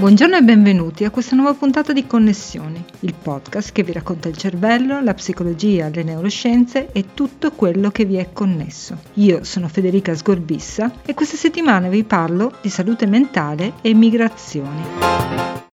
Buongiorno 0.00 0.38
e 0.38 0.42
benvenuti 0.42 1.04
a 1.04 1.10
questa 1.10 1.36
nuova 1.36 1.52
puntata 1.52 1.92
di 1.92 2.06
Connessioni, 2.06 2.82
il 3.00 3.12
podcast 3.12 3.70
che 3.70 3.82
vi 3.82 3.92
racconta 3.92 4.28
il 4.28 4.36
cervello, 4.38 5.02
la 5.02 5.12
psicologia, 5.12 5.90
le 5.90 6.02
neuroscienze 6.02 6.90
e 6.90 7.12
tutto 7.12 7.50
quello 7.50 7.90
che 7.90 8.06
vi 8.06 8.16
è 8.16 8.32
connesso. 8.32 8.96
Io 9.14 9.44
sono 9.44 9.68
Federica 9.68 10.14
Sgorbissa 10.14 10.90
e 11.04 11.12
questa 11.12 11.36
settimana 11.36 11.88
vi 11.88 12.02
parlo 12.04 12.50
di 12.62 12.70
salute 12.70 13.04
mentale 13.04 13.74
e 13.82 13.92
migrazioni. 13.92 15.68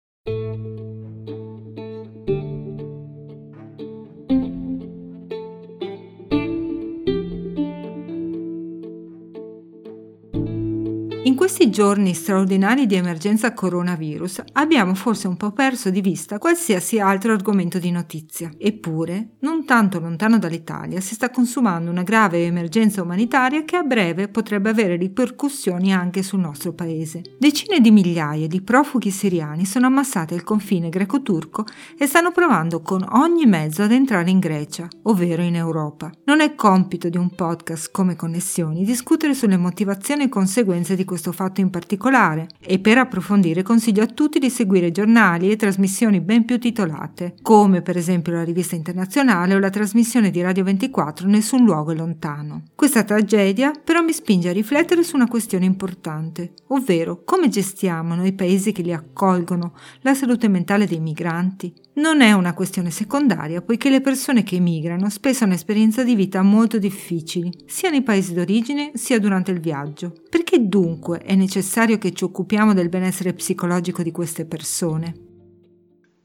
Questi 11.45 11.69
giorni 11.69 12.15
straordinari 12.15 12.87
di 12.87 12.95
emergenza 12.95 13.53
coronavirus 13.53 14.41
abbiamo 14.53 14.95
forse 14.95 15.27
un 15.27 15.37
po' 15.37 15.51
perso 15.51 15.91
di 15.91 16.01
vista 16.01 16.39
qualsiasi 16.39 16.99
altro 16.99 17.33
argomento 17.33 17.77
di 17.77 17.91
notizia. 17.91 18.49
Eppure, 18.57 19.35
non 19.41 19.63
tanto 19.63 19.99
lontano 19.99 20.39
dall'Italia, 20.39 20.99
si 21.01 21.13
sta 21.13 21.29
consumando 21.29 21.91
una 21.91 22.01
grave 22.01 22.43
emergenza 22.45 23.03
umanitaria 23.03 23.63
che 23.63 23.75
a 23.75 23.83
breve 23.83 24.27
potrebbe 24.27 24.71
avere 24.71 24.95
ripercussioni 24.95 25.93
anche 25.93 26.23
sul 26.23 26.39
nostro 26.39 26.73
paese. 26.73 27.21
Decine 27.37 27.79
di 27.79 27.91
migliaia 27.91 28.47
di 28.47 28.63
profughi 28.63 29.11
siriani 29.11 29.65
sono 29.65 29.85
ammassati 29.85 30.33
al 30.33 30.43
confine 30.43 30.89
greco-turco 30.89 31.63
e 31.95 32.07
stanno 32.07 32.31
provando 32.31 32.81
con 32.81 33.05
ogni 33.07 33.45
mezzo 33.45 33.83
ad 33.83 33.91
entrare 33.91 34.31
in 34.31 34.39
Grecia, 34.39 34.87
ovvero 35.03 35.43
in 35.43 35.55
Europa. 35.55 36.09
Non 36.23 36.41
è 36.41 36.55
compito 36.55 37.07
di 37.07 37.17
un 37.17 37.29
podcast 37.29 37.91
come 37.91 38.15
Connessioni 38.15 38.83
discutere 38.83 39.35
sulle 39.35 39.57
motivazioni 39.57 40.23
e 40.23 40.29
conseguenze 40.29 40.95
di 40.95 41.05
questo 41.05 41.33
fatto 41.35 41.61
in 41.61 41.69
particolare 41.69 42.47
e 42.59 42.79
per 42.79 42.97
approfondire 42.97 43.61
consiglio 43.61 44.01
a 44.01 44.07
tutti 44.07 44.39
di 44.39 44.49
seguire 44.49 44.91
giornali 44.91 45.51
e 45.51 45.57
trasmissioni 45.57 46.21
ben 46.21 46.45
più 46.45 46.57
titolate, 46.57 47.35
come 47.41 47.81
per 47.81 47.97
esempio 47.97 48.33
la 48.33 48.43
rivista 48.43 48.75
internazionale 48.75 49.53
o 49.53 49.59
la 49.59 49.69
trasmissione 49.69 50.31
di 50.31 50.41
Radio 50.41 50.63
24 50.63 51.27
Nessun 51.27 51.63
luogo 51.63 51.91
è 51.91 51.95
lontano. 51.95 52.63
Questa 52.73 53.03
tragedia 53.03 53.71
però 53.71 54.01
mi 54.01 54.13
spinge 54.13 54.49
a 54.49 54.53
riflettere 54.53 55.03
su 55.03 55.15
una 55.15 55.27
questione 55.27 55.65
importante, 55.65 56.53
ovvero 56.67 57.23
come 57.23 57.49
gestiamo 57.49 58.15
noi 58.15 58.33
paesi 58.33 58.71
che 58.71 58.81
li 58.81 58.93
accolgono 58.93 59.73
la 60.01 60.13
salute 60.13 60.47
mentale 60.47 60.87
dei 60.87 60.99
migranti? 60.99 61.73
Non 61.97 62.19
è 62.19 62.33
una 62.33 62.53
questione 62.53 62.91
secondaria, 62.91 63.61
poiché 63.61 63.89
le 63.89 64.01
persone 64.01 64.43
che 64.43 64.57
emigrano 64.57 65.09
spesso 65.09 65.45
hanno 65.45 65.53
esperienze 65.53 66.03
di 66.03 66.13
vita 66.13 66.41
molto 66.41 66.77
difficili, 66.77 67.49
sia 67.67 67.89
nei 67.89 68.01
paesi 68.01 68.33
d'origine 68.33 68.91
sia 68.95 69.17
durante 69.17 69.51
il 69.51 69.61
viaggio. 69.61 70.13
Perché 70.29 70.67
dunque 70.67 71.21
è 71.25 71.33
necessario 71.33 71.97
che 71.97 72.13
ci 72.13 72.23
occupiamo 72.23 72.75
del 72.75 72.87
benessere 72.87 73.33
psicologico 73.33 74.03
di 74.03 74.11
queste 74.11 74.45
persone? 74.45 75.13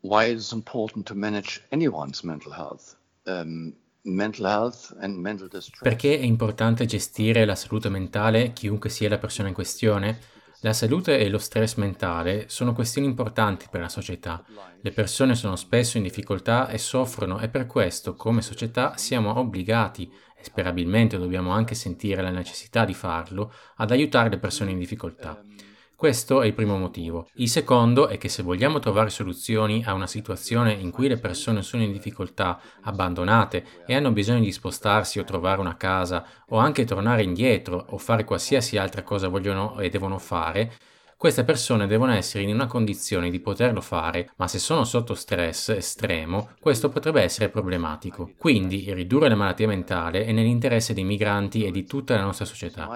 Why 0.00 0.30
it 0.30 0.36
is 0.36 0.52
important 0.52 1.06
to 1.06 1.14
manage 1.14 1.62
anyone's 1.70 2.20
mental 2.22 2.52
health? 2.52 2.98
Um, 3.24 3.74
perché 5.82 6.18
è 6.18 6.22
importante 6.22 6.86
gestire 6.86 7.44
la 7.44 7.54
salute 7.54 7.90
mentale 7.90 8.54
chiunque 8.54 8.88
sia 8.88 9.10
la 9.10 9.18
persona 9.18 9.48
in 9.48 9.54
questione? 9.54 10.18
La 10.60 10.72
salute 10.72 11.18
e 11.18 11.28
lo 11.28 11.36
stress 11.36 11.74
mentale 11.74 12.46
sono 12.48 12.72
questioni 12.72 13.06
importanti 13.06 13.66
per 13.70 13.82
la 13.82 13.90
società. 13.90 14.42
Le 14.80 14.90
persone 14.90 15.34
sono 15.34 15.56
spesso 15.56 15.98
in 15.98 16.02
difficoltà 16.02 16.68
e 16.68 16.78
soffrono 16.78 17.40
e 17.40 17.48
per 17.48 17.66
questo, 17.66 18.14
come 18.14 18.40
società, 18.40 18.96
siamo 18.96 19.38
obbligati, 19.38 20.10
e 20.40 20.44
sperabilmente 20.44 21.18
dobbiamo 21.18 21.50
anche 21.50 21.74
sentire 21.74 22.22
la 22.22 22.30
necessità 22.30 22.84
di 22.84 22.94
farlo, 22.94 23.52
ad 23.76 23.90
aiutare 23.90 24.30
le 24.30 24.38
persone 24.38 24.70
in 24.70 24.78
difficoltà. 24.78 25.42
Questo 26.00 26.40
è 26.40 26.46
il 26.46 26.54
primo 26.54 26.78
motivo. 26.78 27.28
Il 27.34 27.50
secondo 27.50 28.08
è 28.08 28.16
che 28.16 28.30
se 28.30 28.42
vogliamo 28.42 28.78
trovare 28.78 29.10
soluzioni 29.10 29.84
a 29.84 29.92
una 29.92 30.06
situazione 30.06 30.72
in 30.72 30.90
cui 30.90 31.08
le 31.08 31.18
persone 31.18 31.60
sono 31.60 31.82
in 31.82 31.92
difficoltà, 31.92 32.58
abbandonate 32.84 33.66
e 33.84 33.94
hanno 33.94 34.10
bisogno 34.10 34.40
di 34.40 34.50
spostarsi 34.50 35.18
o 35.18 35.24
trovare 35.24 35.60
una 35.60 35.76
casa 35.76 36.24
o 36.48 36.56
anche 36.56 36.86
tornare 36.86 37.22
indietro 37.22 37.84
o 37.90 37.98
fare 37.98 38.24
qualsiasi 38.24 38.78
altra 38.78 39.02
cosa 39.02 39.28
vogliono 39.28 39.78
e 39.78 39.90
devono 39.90 40.16
fare, 40.16 40.72
queste 41.20 41.44
persone 41.44 41.86
devono 41.86 42.12
essere 42.14 42.44
in 42.44 42.54
una 42.54 42.66
condizione 42.66 43.28
di 43.28 43.40
poterlo 43.40 43.82
fare, 43.82 44.30
ma 44.36 44.48
se 44.48 44.58
sono 44.58 44.84
sotto 44.84 45.12
stress 45.12 45.68
estremo, 45.68 46.52
questo 46.58 46.88
potrebbe 46.88 47.20
essere 47.20 47.50
problematico. 47.50 48.32
Quindi 48.38 48.90
ridurre 48.94 49.28
la 49.28 49.34
malattia 49.34 49.66
mentale 49.66 50.24
è 50.24 50.32
nell'interesse 50.32 50.94
dei 50.94 51.04
migranti 51.04 51.66
e 51.66 51.70
di 51.72 51.84
tutta 51.84 52.14
la 52.14 52.22
nostra 52.22 52.46
società. 52.46 52.88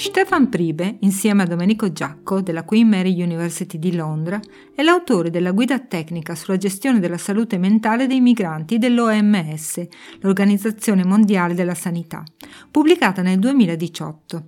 Stefan 0.00 0.48
Pribe, 0.48 0.96
insieme 1.00 1.42
a 1.42 1.46
Domenico 1.46 1.92
Giacco 1.92 2.40
della 2.40 2.64
Queen 2.64 2.88
Mary 2.88 3.20
University 3.20 3.78
di 3.78 3.94
Londra, 3.94 4.40
è 4.74 4.82
l'autore 4.82 5.28
della 5.28 5.52
guida 5.52 5.78
tecnica 5.78 6.34
sulla 6.34 6.56
gestione 6.56 7.00
della 7.00 7.18
salute 7.18 7.58
mentale 7.58 8.06
dei 8.06 8.20
migranti 8.20 8.78
dell'OMS, 8.78 9.86
l'Organizzazione 10.20 11.04
Mondiale 11.04 11.52
della 11.52 11.74
Sanità, 11.74 12.24
pubblicata 12.70 13.20
nel 13.20 13.38
2018. 13.38 14.44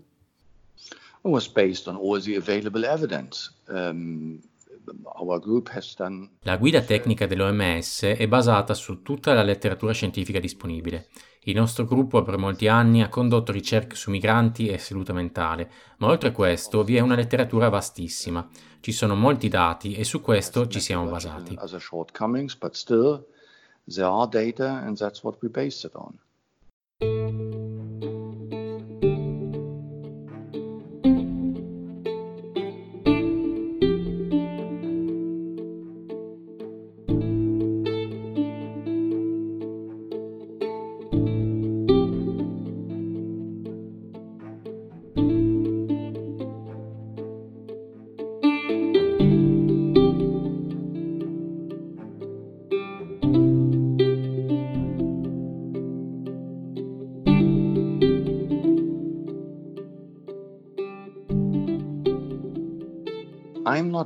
was 1.21 1.47
based 1.49 1.87
on 1.87 1.97
all 1.97 2.19
the 2.23 2.35
available 2.35 2.87
evidence. 2.87 3.53
Um, 3.69 4.41
la 6.41 6.57
guida 6.57 6.81
tecnica 6.81 7.27
dell'OMS 7.27 8.03
è 8.05 8.27
basata 8.27 8.75
su 8.75 9.03
tutta 9.03 9.33
la 9.33 9.43
letteratura 9.43 9.93
scientifica 9.93 10.41
disponibile. 10.41 11.09
Il 11.45 11.57
nostro 11.57 11.85
gruppo 11.85 12.23
per 12.23 12.39
molti 12.39 12.69
anni 12.69 13.03
ha 13.03 13.09
condotto 13.09 13.51
ricerche 13.51 13.97
su 13.97 14.11
migranti 14.11 14.69
e 14.69 14.79
salute 14.79 15.13
mentale, 15.13 15.71
ma 15.97 16.07
oltre 16.07 16.29
a 16.29 16.33
questo 16.33 16.85
vi 16.85 16.95
è 16.95 17.01
una 17.01 17.17
letteratura 17.17 17.69
vastissima. 17.69 18.49
Ci 18.79 18.93
sono 18.93 19.17
molti 19.17 19.49
dati 19.49 19.95
e 19.95 20.05
su 20.05 20.21
questo 20.21 20.69
ci 20.69 20.79
siamo 20.79 21.07
basati. 21.07 21.57
There 27.01 27.17
are. 27.21 27.72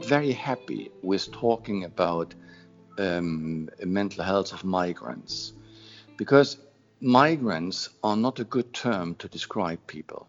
Very 0.06 0.32
happy 0.32 0.90
with 1.02 1.32
talking 1.32 1.84
about 1.84 2.34
um, 2.98 3.68
mental 3.84 4.24
health 4.24 4.52
of 4.52 4.64
migrants 4.64 5.52
because 6.16 6.58
migrants 7.00 7.88
are 8.02 8.16
not 8.16 8.38
a 8.38 8.44
good 8.44 8.72
term 8.72 9.14
to 9.16 9.28
describe 9.28 9.84
people. 9.86 10.28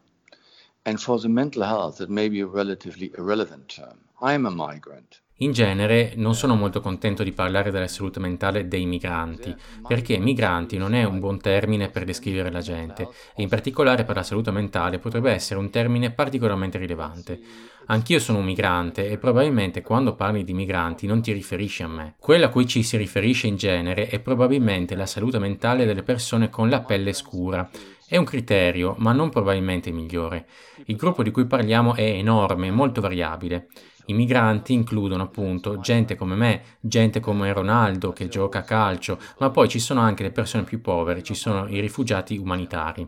And 0.88 1.00
for 1.00 1.20
the 1.20 1.28
mental 1.28 1.64
health, 1.64 2.00
it 2.00 2.08
may 2.08 2.30
be 2.30 2.40
a 2.40 2.46
relatively 2.46 3.12
irrelevant 3.18 3.76
term. 3.76 3.98
I'm 4.22 4.46
a 4.46 4.50
migrant. 4.50 5.22
In 5.40 5.52
genere 5.52 6.14
non 6.16 6.34
sono 6.34 6.56
molto 6.56 6.80
contento 6.80 7.24
di 7.24 7.34
parlare 7.34 7.72
della 7.72 7.90
salute 7.90 8.22
mentale 8.22 8.70
dei 8.70 8.86
migranti, 8.86 9.54
perché 9.86 10.18
migranti 10.18 10.78
non 10.78 10.94
è 10.94 11.04
un 11.04 11.20
buon 11.20 11.42
termine 11.42 11.90
per 11.90 12.06
descrivere 12.06 12.50
la 12.50 12.62
gente, 12.62 13.04
e 13.36 13.44
in 13.44 13.50
particolare 13.50 14.06
per 14.06 14.16
la 14.16 14.24
salute 14.24 14.50
mentale 14.50 14.98
potrebbe 14.98 15.32
essere 15.34 15.60
un 15.60 15.70
termine 15.70 16.12
particolarmente 16.12 16.78
rilevante. 16.78 17.40
Anch'io 17.88 18.20
sono 18.20 18.40
un 18.40 18.46
migrante 18.46 19.10
e 19.10 19.18
probabilmente 19.18 19.82
quando 19.82 20.16
parli 20.16 20.46
di 20.46 20.54
migranti 20.54 21.06
non 21.06 21.22
ti 21.22 21.34
riferisci 21.34 21.84
a 21.84 21.88
me. 21.88 22.16
Quello 22.18 22.46
a 22.46 22.50
cui 22.50 22.66
ci 22.66 22.82
si 22.82 22.96
riferisce 22.96 23.48
in 23.48 23.58
genere 23.58 24.08
è 24.08 24.20
probabilmente 24.20 24.96
la 24.96 25.06
salute 25.06 25.38
mentale 25.38 25.86
delle 25.86 26.04
persone 26.04 26.50
con 26.50 26.70
la 26.70 26.80
pelle 26.82 27.12
scura. 27.12 27.70
È 28.10 28.16
un 28.16 28.24
criterio, 28.24 28.96
ma 29.00 29.12
non 29.12 29.30
probabilmente 29.30 29.90
il 29.90 29.96
migliore. 29.96 30.48
Il 30.86 30.96
gruppo 30.96 31.24
di 31.24 31.32
cui 31.32 31.46
parliamo 31.46 31.94
è 31.94 32.04
enorme, 32.04 32.72
molto 32.72 33.02
variabile. 33.02 33.68
I 34.06 34.14
migranti 34.14 34.72
includono 34.72 35.24
appunto 35.24 35.82
gente 35.82 36.16
come 36.16 36.36
me, 36.36 36.78
gente 36.80 37.20
come 37.20 37.52
Ronaldo 37.52 38.14
che 38.14 38.30
gioca 38.30 38.60
a 38.60 38.64
calcio, 38.64 39.20
ma 39.40 39.50
poi 39.50 39.68
ci 39.68 39.80
sono 39.80 40.00
anche 40.00 40.24
le 40.24 40.32
persone 40.32 40.64
più 40.64 40.80
povere, 40.80 41.22
ci 41.22 41.34
sono 41.34 41.68
i 41.68 41.82
rifugiati 41.82 42.38
umanitari. 42.38 43.06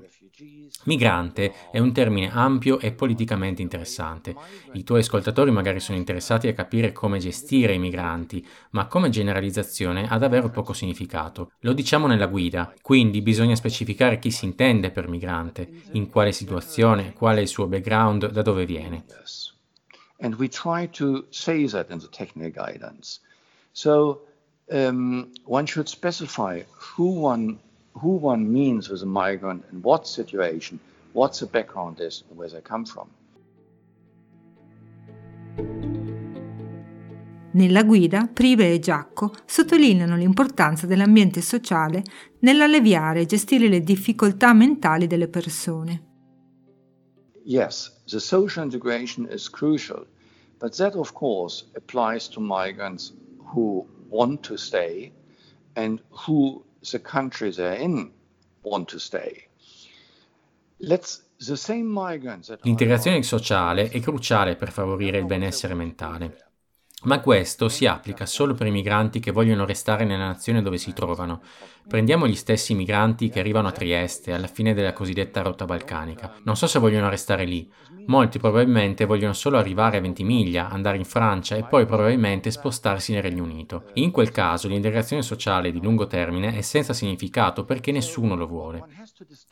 Migrante 0.85 1.53
è 1.71 1.79
un 1.79 1.91
termine 1.91 2.31
ampio 2.31 2.79
e 2.79 2.93
politicamente 2.93 3.61
interessante. 3.61 4.35
I 4.73 4.83
tuoi 4.83 4.99
ascoltatori 4.99 5.51
magari 5.51 5.79
sono 5.79 5.97
interessati 5.97 6.47
a 6.47 6.53
capire 6.53 6.93
come 6.93 7.19
gestire 7.19 7.73
i 7.73 7.79
migranti, 7.79 8.45
ma 8.71 8.87
come 8.87 9.09
generalizzazione 9.09 10.07
ha 10.07 10.17
davvero 10.17 10.49
poco 10.49 10.71
significato. 10.73 11.51
Lo 11.61 11.73
diciamo 11.73 12.07
nella 12.07 12.27
guida, 12.27 12.73
quindi 12.81 13.21
bisogna 13.21 13.55
specificare 13.55 14.19
chi 14.19 14.31
si 14.31 14.45
intende 14.45 14.91
per 14.91 15.09
migrante, 15.09 15.69
in 15.91 16.09
quale 16.09 16.31
situazione, 16.31 17.13
qual 17.13 17.37
è 17.37 17.41
il 17.41 17.47
suo 17.47 17.67
background, 17.67 18.31
da 18.31 18.41
dove 18.41 18.65
viene. 18.65 19.03
And 20.21 20.35
we 20.35 20.47
try 20.47 20.89
to 20.91 21.27
say 21.29 21.67
that 21.67 21.89
in 21.89 21.99
the 21.99 22.09
technical 22.09 22.51
guidance. 22.51 23.21
So 23.71 24.25
um, 24.69 25.31
one 25.45 25.65
should 25.65 25.87
specify 25.87 26.63
who 26.95 27.21
one 27.21 27.59
who 28.01 28.17
one 28.17 28.45
means 28.49 28.89
with 28.89 29.01
a 29.01 29.05
migrant 29.05 29.63
in 29.71 29.81
what 29.81 30.07
situation, 30.07 30.79
what 31.13 31.37
the 31.39 31.45
background 31.45 31.99
is, 31.99 32.23
and 32.29 32.37
where 32.37 32.49
they 32.49 32.61
come 32.61 32.85
from. 32.85 33.09
Nella 37.51 37.83
guida, 37.83 38.29
Prive 38.31 38.73
e 38.73 38.79
Giacco 38.79 39.33
sottolineano 39.45 40.15
l'importanza 40.15 40.85
dell'ambiente 40.85 41.41
sociale 41.41 42.03
nell'alleviare 42.39 43.21
e 43.21 43.25
gestire 43.25 43.67
le 43.67 43.81
difficoltà 43.81 44.53
mentali 44.53 45.07
delle 45.07 45.27
persone. 45.27 46.07
Yes, 47.43 48.01
the 48.05 48.19
social 48.19 48.63
integration 48.63 49.27
is 49.29 49.49
crucial, 49.49 50.05
but 50.59 50.75
that 50.75 50.93
of 50.93 51.11
course 51.13 51.65
applies 51.75 52.29
to 52.29 52.39
migrants 52.39 53.13
who 53.51 53.83
want 54.09 54.41
to 54.41 54.55
stay 54.55 55.11
and 55.73 55.99
who 56.27 56.63
the 56.81 57.01
country 57.01 57.51
they're 57.51 57.79
in 57.79 58.11
want 58.61 58.89
to 58.89 58.99
stay. 58.99 59.47
L'integrazione 62.61 63.21
sociale 63.23 63.89
è 63.89 63.99
cruciale 63.99 64.55
per 64.55 64.71
favorire 64.71 65.17
il 65.17 65.25
benessere 65.25 65.73
mentale. 65.73 66.48
Ma 67.03 67.21
questo 67.21 67.69
si 67.69 67.85
applica 67.85 68.25
solo 68.25 68.53
per 68.53 68.67
i 68.67 68.71
migranti 68.71 69.21
che 69.21 69.31
vogliono 69.31 69.65
restare 69.65 70.03
nella 70.03 70.25
nazione 70.25 70.61
dove 70.61 70.77
si 70.77 70.91
trovano. 70.91 71.41
Prendiamo 71.87 72.27
gli 72.27 72.35
stessi 72.35 72.75
migranti 72.75 73.29
che 73.29 73.39
arrivano 73.39 73.69
a 73.69 73.71
Trieste 73.71 74.33
alla 74.33 74.47
fine 74.47 74.73
della 74.73 74.91
cosiddetta 74.91 75.41
rotta 75.41 75.63
balcanica. 75.63 76.35
Non 76.43 76.57
so 76.57 76.67
se 76.67 76.77
vogliono 76.77 77.09
restare 77.09 77.45
lì. 77.45 77.71
Molti 78.07 78.37
probabilmente 78.37 79.05
vogliono 79.05 79.33
solo 79.33 79.57
arrivare 79.57 79.97
a 79.97 80.01
Ventimiglia, 80.01 80.69
andare 80.69 80.97
in 80.97 81.05
Francia 81.05 81.55
e 81.55 81.63
poi 81.63 81.85
probabilmente 81.85 82.51
spostarsi 82.51 83.13
nel 83.13 83.21
Regno 83.21 83.43
Unito. 83.43 83.85
In 83.93 84.11
quel 84.11 84.31
caso 84.31 84.67
l'integrazione 84.67 85.21
sociale 85.21 85.71
di 85.71 85.81
lungo 85.81 86.05
termine 86.05 86.55
è 86.57 86.61
senza 86.61 86.91
significato 86.91 87.63
perché 87.63 87.93
nessuno 87.93 88.35
lo 88.35 88.45
vuole. 88.45 88.83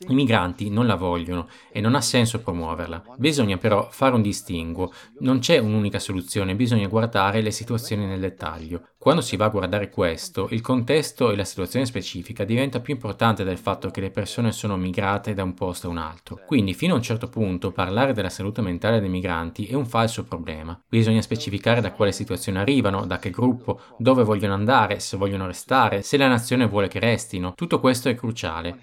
I 0.08 0.14
migranti 0.14 0.70
non 0.70 0.88
la 0.88 0.96
vogliono 0.96 1.50
e 1.72 1.82
non 1.82 1.96
ha 1.96 2.02
senso 2.02 2.40
promuoverla. 2.40 3.16
Bisogna 3.18 3.58
però 3.58 3.90
fare 3.92 4.16
un 4.16 4.22
distinguo. 4.22 4.94
Non 5.20 5.40
c'è 5.40 5.58
un'unica 5.58 6.00
soluzione, 6.00 6.56
bisogna 6.56 6.88
guardare 6.88 7.42
le 7.42 7.52
situazioni 7.52 8.06
nel 8.06 8.22
dettaglio. 8.22 8.90
Quando 8.98 9.22
si 9.22 9.36
va 9.36 9.46
a 9.46 9.50
guardare 9.50 9.90
questo, 9.90 10.48
il 10.52 10.62
contesto 10.62 11.32
e 11.32 11.36
la 11.36 11.44
situazione 11.44 11.86
specifica 11.86 12.44
diventa 12.44 12.80
più 12.80 12.94
importante 12.94 13.44
del 13.44 13.58
fatto 13.58 13.90
che 13.90 14.02
le 14.02 14.10
persone 14.10 14.52
sono 14.52 14.76
migrate 14.76 15.34
da 15.34 15.44
un 15.44 15.54
posto 15.54 15.88
a 15.88 15.92
un 15.92 15.98
altro. 15.98 16.42
Quindi 16.46 16.74
fino 16.74 16.94
a 16.94 16.98
un 16.98 17.04
certo 17.04 17.28
punto 17.28 17.72
parlare 17.72 18.14
della 18.14 18.30
salute 18.30 18.62
mentale 18.62 19.00
dei 19.00 19.10
migranti 19.10 19.68
è 19.68 19.76
un 19.76 19.86
falso 19.86 20.24
problema. 20.24 20.78
Bisogna 20.88 21.22
specificare 21.22 21.80
da 21.82 21.92
quale 21.92 22.12
situazione 22.12 22.60
arrivano, 22.60 23.06
da 23.06 23.18
che 23.18 23.30
gruppo, 23.30 23.82
dove 23.98 24.24
vogliono 24.24 24.54
andare, 24.54 25.00
se 25.00 25.16
vogliono 25.18 25.46
restare, 25.46 26.02
se 26.02 26.18
la 26.18 26.28
nazione 26.28 26.68
vuole 26.68 26.88
che 26.88 27.00
restino. 27.00 27.54
Tutto 27.54 27.80
questo 27.80 28.10
è 28.10 28.16
cruciale 28.16 28.78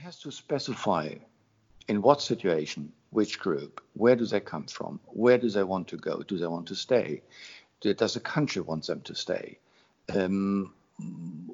specify 0.74 1.14
in 1.88 2.02
what 2.02 2.20
situation, 2.20 2.92
which 3.10 3.38
group, 3.38 3.80
where 3.94 4.16
do 4.16 4.26
they 4.26 4.40
come 4.40 4.66
from, 4.66 4.98
where 5.06 5.38
do 5.38 5.48
they 5.48 5.62
want 5.62 5.86
to 5.88 5.96
go, 5.96 6.22
do 6.26 6.38
they 6.38 6.46
want 6.46 6.66
to 6.66 6.74
stay, 6.74 7.22
does 7.80 8.14
the 8.14 8.20
country 8.20 8.62
want 8.62 8.86
them 8.86 9.00
to 9.02 9.14
stay? 9.14 9.58
Um, 10.12 10.72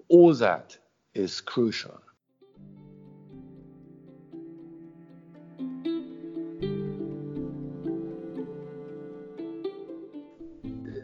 all 0.09 0.33
that 0.35 0.79
is 1.15 1.41
crucial. 1.41 2.01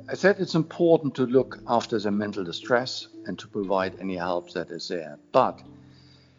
I 0.09 0.15
said 0.15 0.37
it's 0.39 0.55
important 0.55 1.17
to 1.17 1.27
look 1.27 1.59
after 1.67 1.99
their 1.99 2.13
mental 2.13 2.45
distress 2.45 3.09
and 3.27 3.37
to 3.41 3.49
provide 3.49 4.01
any 4.01 4.17
help 4.17 4.53
that 4.53 4.71
is 4.71 4.87
there. 4.89 5.19
But 5.33 5.61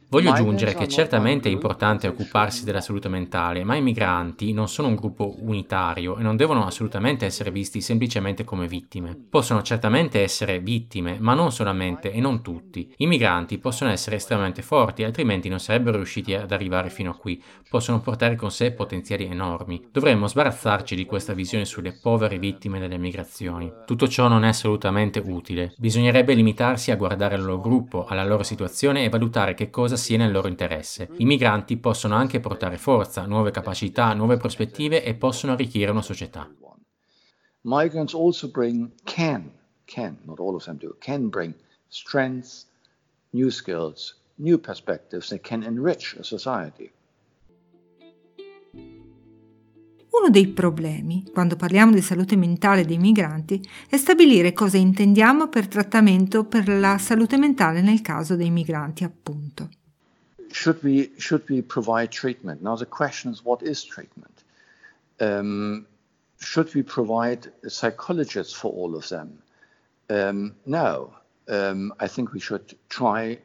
Voglio 0.09 0.31
aggiungere 0.31 0.73
che 0.73 0.87
certamente 0.87 1.49
è 1.49 1.51
importante 1.51 2.07
occuparsi 2.07 2.63
della 2.63 2.79
salute 2.79 3.09
mentale, 3.09 3.65
ma 3.65 3.75
i 3.75 3.81
migranti 3.81 4.53
non 4.53 4.69
sono 4.69 4.87
un 4.87 4.95
gruppo 4.95 5.35
unitario 5.39 6.15
e 6.15 6.21
non 6.21 6.37
devono 6.37 6.65
assolutamente 6.65 7.25
essere 7.25 7.51
visti 7.51 7.81
semplicemente 7.81 8.45
come 8.45 8.69
vittime. 8.69 9.17
Possono 9.29 9.61
certamente 9.61 10.23
essere 10.23 10.61
vittime, 10.61 11.17
ma 11.19 11.33
non 11.33 11.51
solamente 11.51 12.13
e 12.13 12.21
non 12.21 12.41
tutti. 12.41 12.89
I 12.99 13.05
migranti 13.05 13.57
possono 13.57 13.91
essere 13.91 14.15
estremamente 14.15 14.61
forti, 14.61 15.03
altrimenti 15.03 15.49
non 15.49 15.59
sarebbero 15.59 15.97
riusciti 15.97 16.33
ad 16.33 16.53
arrivare 16.53 16.89
fino 16.89 17.11
a 17.11 17.17
qui. 17.17 17.43
Possono 17.69 17.99
portare 17.99 18.37
con 18.37 18.49
sé 18.49 18.71
potenziali 18.71 19.25
enormi. 19.25 19.89
Dovremmo 19.91 20.27
sbarazzarci 20.27 20.95
di 20.95 21.05
questa 21.05 21.33
visione 21.33 21.65
sulle 21.65 21.91
povere 21.91 22.39
vittime 22.39 22.79
delle 22.79 22.97
migrazioni. 22.97 23.69
Tutto 23.85 24.07
ciò 24.07 24.29
non 24.29 24.45
è 24.45 24.47
assolutamente 24.47 25.19
utile. 25.19 25.73
Bisognerebbe 25.77 26.33
limitarsi 26.33 26.91
a 26.91 26.95
guardare 26.95 27.35
al 27.35 27.43
loro 27.43 27.59
gruppo, 27.59 28.05
alla 28.05 28.23
loro 28.23 28.43
situazione 28.43 29.03
e 29.03 29.09
valutare 29.09 29.53
che 29.53 29.69
cosa 29.69 29.95
sia 29.97 30.17
nel 30.17 30.31
loro 30.31 30.47
interesse. 30.47 31.09
I 31.17 31.25
migranti 31.25 31.77
possono 31.77 32.15
anche 32.15 32.39
portare 32.39 32.77
forza, 32.77 33.25
nuove 33.25 33.51
capacità, 33.51 34.13
nuove 34.13 34.37
prospettive 34.37 35.03
e 35.03 35.15
possono 35.15 35.51
arricchire 35.51 35.91
una 35.91 36.01
società. 36.01 36.49
Migrants 37.61 38.13
also 38.13 38.49
bring, 38.49 38.91
can, 39.03 39.51
can, 39.85 40.17
not 40.23 40.39
all 40.39 40.55
of 40.55 40.63
them 40.63 40.77
do, 40.77 40.95
can 40.99 41.27
bring 41.27 41.53
strengths, 41.89 42.65
new 43.31 43.49
skills, 43.49 44.15
new 44.35 44.57
perspectives 44.57 45.27
that 45.29 45.41
can 45.41 45.63
enrich 45.63 46.15
a 46.17 46.23
society. 46.23 46.89
Uno 50.19 50.29
dei 50.29 50.47
problemi, 50.47 51.25
quando 51.31 51.55
parliamo 51.55 51.91
di 51.91 52.01
salute 52.01 52.35
mentale 52.35 52.85
dei 52.85 52.97
migranti, 52.97 53.61
è 53.87 53.97
stabilire 53.97 54.51
cosa 54.51 54.77
intendiamo 54.77 55.47
per 55.47 55.67
trattamento 55.67 56.45
per 56.45 56.67
la 56.69 56.97
salute 56.97 57.37
mentale 57.37 57.81
nel 57.81 58.01
caso 58.01 58.35
dei 58.35 58.49
migranti, 58.49 59.03
appunto. 59.03 59.69
Should 60.51 60.83
we 60.83 61.11
should 61.17 61.43
we 61.49 61.61
provide 61.61 62.11
treatment? 62.11 62.61
Now 62.61 62.75
the 62.75 62.85
question 62.85 63.31
is, 63.31 63.43
what 63.43 63.61
is 63.61 63.83
treatment? 63.83 64.43
Um, 65.19 65.85
should 66.39 66.73
we 66.75 66.83
provide 66.83 67.51
psychologists 67.67 68.53
for 68.53 68.71
all 68.71 68.95
of 68.95 69.07
them? 69.09 69.41
Um, 70.09 70.55
no. 70.65 71.13
Um, 71.49 71.93
try 72.89 73.39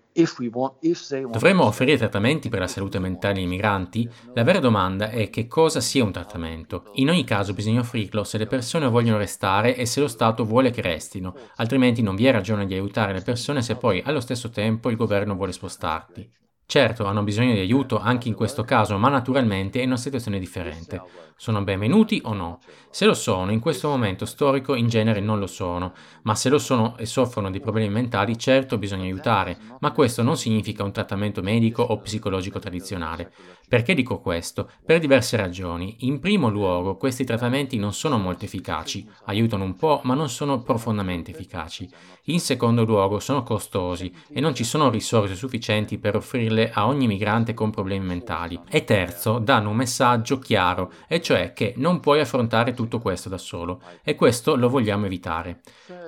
Dovremmo 1.30 1.64
offrire 1.64 1.97
trattamenti 1.97 2.50
per 2.50 2.59
la 2.59 2.66
salute 2.66 2.99
mentale 2.99 3.40
ai 3.40 3.47
migranti? 3.47 4.06
La 4.35 4.42
vera 4.42 4.59
domanda 4.59 5.09
è 5.09 5.30
che 5.30 5.47
cosa 5.47 5.80
sia 5.80 6.04
un 6.04 6.12
trattamento. 6.12 6.90
In 6.94 7.09
ogni 7.09 7.25
caso 7.25 7.54
bisogna 7.54 7.80
offrirlo 7.80 8.23
se 8.23 8.37
le 8.37 8.47
persone 8.47 8.88
vogliono 8.88 9.16
restare 9.16 9.75
e 9.75 9.87
se 9.87 10.00
lo 10.00 10.09
Stato 10.09 10.44
vuole 10.44 10.71
che 10.71 10.82
restino, 10.82 11.35
altrimenti 11.56 12.02
non 12.02 12.14
vi 12.14 12.26
è 12.26 12.30
ragione 12.30 12.66
di 12.66 12.75
aiutare 12.75 13.14
le 13.14 13.23
persone 13.23 13.62
se 13.62 13.76
poi 13.76 14.02
allo 14.04 14.21
stesso 14.21 14.50
tempo 14.50 14.90
il 14.90 14.97
governo 14.97 15.35
vuole 15.35 15.52
spostarli. 15.52 16.30
Certo, 16.73 17.05
hanno 17.05 17.23
bisogno 17.23 17.52
di 17.52 17.59
aiuto 17.61 17.99
anche 17.99 18.29
in 18.29 18.35
questo 18.35 18.64
caso, 18.64 18.97
ma 18.97 19.11
naturalmente 19.11 19.83
è 19.83 19.85
una 19.85 19.99
situazione 19.99 20.38
differente. 20.38 21.02
Sono 21.37 21.62
benvenuti 21.62 22.23
o 22.25 22.33
no? 22.33 22.61
Se 22.88 23.05
lo 23.05 23.12
sono, 23.12 23.52
in 23.52 23.61
questo 23.61 23.88
momento 23.88 24.25
storico 24.25 24.75
in 24.75 24.88
genere 24.88 25.21
non 25.21 25.38
lo 25.38 25.47
sono, 25.47 25.93
ma 26.23 26.35
se 26.35 26.49
lo 26.49 26.57
sono 26.57 26.97
e 26.97 27.05
soffrono 27.05 27.50
di 27.50 27.61
problemi 27.61 27.91
mentali, 27.91 28.38
certo 28.38 28.79
bisogna 28.79 29.02
aiutare, 29.02 29.59
ma 29.81 29.93
questo 29.93 30.23
non 30.23 30.38
significa 30.38 30.83
un 30.83 30.93
trattamento 30.93 31.43
medico 31.43 31.83
o 31.83 32.00
psicologico 32.00 32.59
tradizionale. 32.59 33.35
Perché 33.73 33.95
dico 33.95 34.21
questo? 34.21 34.69
Per 34.85 34.99
diverse 34.99 35.38
ragioni. 35.38 35.97
In 36.00 36.21
primo 36.21 36.50
luogo, 36.50 36.99
questi 36.99 37.25
trattamenti 37.25 37.79
non 37.79 37.95
sono 37.95 38.19
molto 38.19 38.45
efficaci, 38.45 39.09
aiutano 39.25 39.64
un 39.64 39.76
po', 39.76 40.02
ma 40.05 40.12
non 40.12 40.29
sono 40.29 40.61
profondamente 40.61 41.31
efficaci. 41.31 41.88
In 42.25 42.38
secondo 42.38 42.85
luogo, 42.85 43.19
sono 43.19 43.43
costosi 43.43 44.14
e 44.31 44.41
non 44.41 44.55
ci 44.55 44.62
sono 44.62 44.91
risorse 44.91 45.35
sufficienti 45.35 45.97
per 45.97 46.17
offrirle 46.17 46.71
a 46.71 46.87
ogni 46.87 47.07
migrante 47.07 47.55
con 47.55 47.71
problemi 47.71 48.05
mentali. 48.05 48.61
E 48.69 48.85
terzo, 48.85 49.38
danno 49.38 49.71
un 49.71 49.76
messaggio 49.76 50.38
chiaro, 50.38 50.93
e 51.09 51.23
cioè 51.23 51.55
che 51.55 51.73
non 51.79 52.00
puoi 52.00 52.21
affrontare 52.21 52.75
tutto 52.75 52.99
questo 52.99 53.31
da 53.31 53.38
solo, 53.38 53.81
e 54.05 54.14
questo 54.17 54.55
lo 54.55 54.69
vogliamo 54.69 55.07
evitare. 55.07 55.62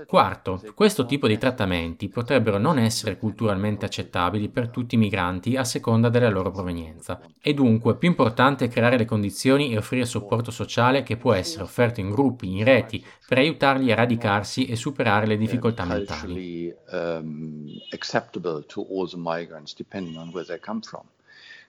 Quarto, 0.07 0.63
questo 0.75 1.07
tipo 1.07 1.27
di 1.27 1.39
trattamenti 1.39 2.11
potrebbero 2.11 2.59
non 2.59 2.79
essere 2.79 3.17
culturalmente 3.17 3.87
accettabili 3.87 4.51
per 4.51 4.69
tutti 4.69 4.97
i 4.97 4.99
migranti 4.99 5.57
a 5.57 5.65
seconda 5.65 6.11
della 6.11 6.29
loro 6.29 6.51
provenienza. 6.51 7.23
È 7.55 7.57
dunque 7.57 7.95
più 7.95 8.09
importante 8.09 8.67
creare 8.67 8.99
le 8.99 9.05
condizioni 9.05 9.73
e 9.73 9.77
offrire 9.77 10.07
supporto 10.07 10.51
sociale 10.51 11.05
che 11.05 11.17
può 11.17 11.33
essere 11.33 11.63
offerto 11.63 12.01
in 12.01 12.11
gruppi, 12.11 12.49
in 12.49 12.65
reti, 12.65 13.07
per 13.29 13.39
aiutarli 13.39 13.93
a 13.93 13.95
radicarsi 13.95 14.67
e 14.67 14.75
superare 14.75 15.25
le 15.29 15.37
difficoltà 15.37 15.85
mentali. 15.85 16.75
Um, 16.91 17.69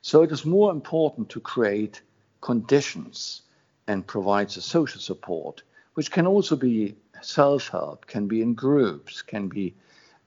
So 0.01 0.23
it 0.23 0.31
is 0.31 0.43
more 0.43 0.73
important 0.73 1.29
to 1.29 1.39
create 1.39 2.01
conditions 2.39 3.43
and 3.85 4.03
provide 4.05 4.49
the 4.49 4.61
social 4.61 4.99
support, 4.99 5.63
which 5.93 6.09
can 6.09 6.25
also 6.25 6.55
be 6.55 6.95
self-help, 7.21 8.07
can 8.07 8.25
be 8.25 8.41
in 8.41 8.55
groups, 8.55 9.23
can 9.23 9.47
be 9.47 9.75